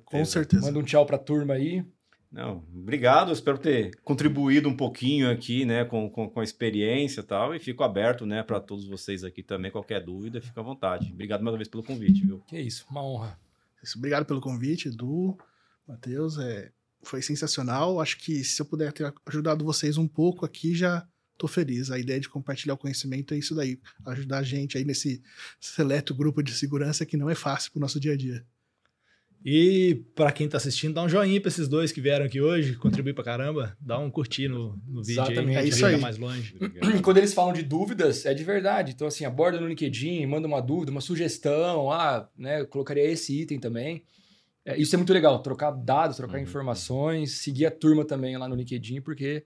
[0.04, 0.66] Com certeza.
[0.66, 1.86] Manda um tchau pra turma aí.
[2.32, 3.32] Não, obrigado.
[3.32, 7.56] Espero ter contribuído um pouquinho aqui, né, com, com, com a experiência e tal.
[7.56, 9.72] E fico aberto, né, para todos vocês aqui também.
[9.72, 11.12] Qualquer dúvida, fica à vontade.
[11.14, 12.42] Obrigado mais uma vez pelo convite, viu?
[12.48, 13.40] Que isso, uma honra.
[13.82, 15.38] Isso, Obrigado pelo convite, Edu,
[15.88, 16.38] Matheus.
[16.38, 16.72] É,
[17.04, 18.00] foi sensacional.
[18.02, 21.08] Acho que se eu puder ter ajudado vocês um pouco aqui, já
[21.38, 21.92] tô feliz.
[21.92, 23.80] A ideia de compartilhar o conhecimento é isso daí.
[24.06, 25.22] Ajudar a gente aí nesse
[25.60, 28.46] seleto grupo de segurança que não é fácil pro nosso dia a dia.
[29.48, 32.76] E para quem tá assistindo, dá um joinha para esses dois que vieram aqui hoje,
[32.78, 35.58] contribuir pra caramba, dá um curtir no, no vídeo Exatamente.
[35.58, 35.98] aí, É isso aí.
[35.98, 36.56] mais longe.
[36.60, 38.94] E quando eles falam de dúvidas, é de verdade.
[38.94, 41.92] Então, assim, aborda no LinkedIn, manda uma dúvida, uma sugestão.
[41.92, 44.04] Ah, né, eu colocaria esse item também.
[44.66, 46.44] É, isso é muito legal, trocar dados, trocar Uhum.
[46.44, 49.46] informações, seguir a turma também lá no LinkedIn, porque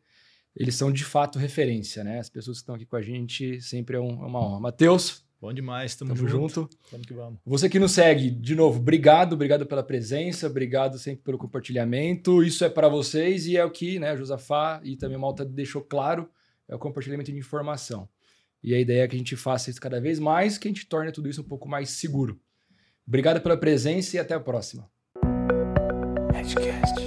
[0.55, 2.19] eles são de fato referência, né?
[2.19, 4.59] As pessoas que estão aqui com a gente sempre é, um- é uma honra.
[4.61, 6.61] Matheus, Bom demais, tamo, tamo junto.
[6.61, 6.69] junto.
[6.91, 7.39] Vamos que vamos.
[7.45, 12.43] Você que nos segue, de novo, obrigado, obrigado pela presença, obrigado sempre pelo compartilhamento.
[12.43, 15.81] Isso é para vocês e é o que, né, Josafá e também o Malta deixou
[15.81, 16.29] claro,
[16.67, 18.07] é o compartilhamento de informação.
[18.61, 20.85] E a ideia é que a gente faça isso cada vez mais, que a gente
[20.85, 22.37] torne tudo isso um pouco mais seguro.
[23.07, 24.89] Obrigado pela presença e até a próxima.
[26.39, 26.98] Edgecast.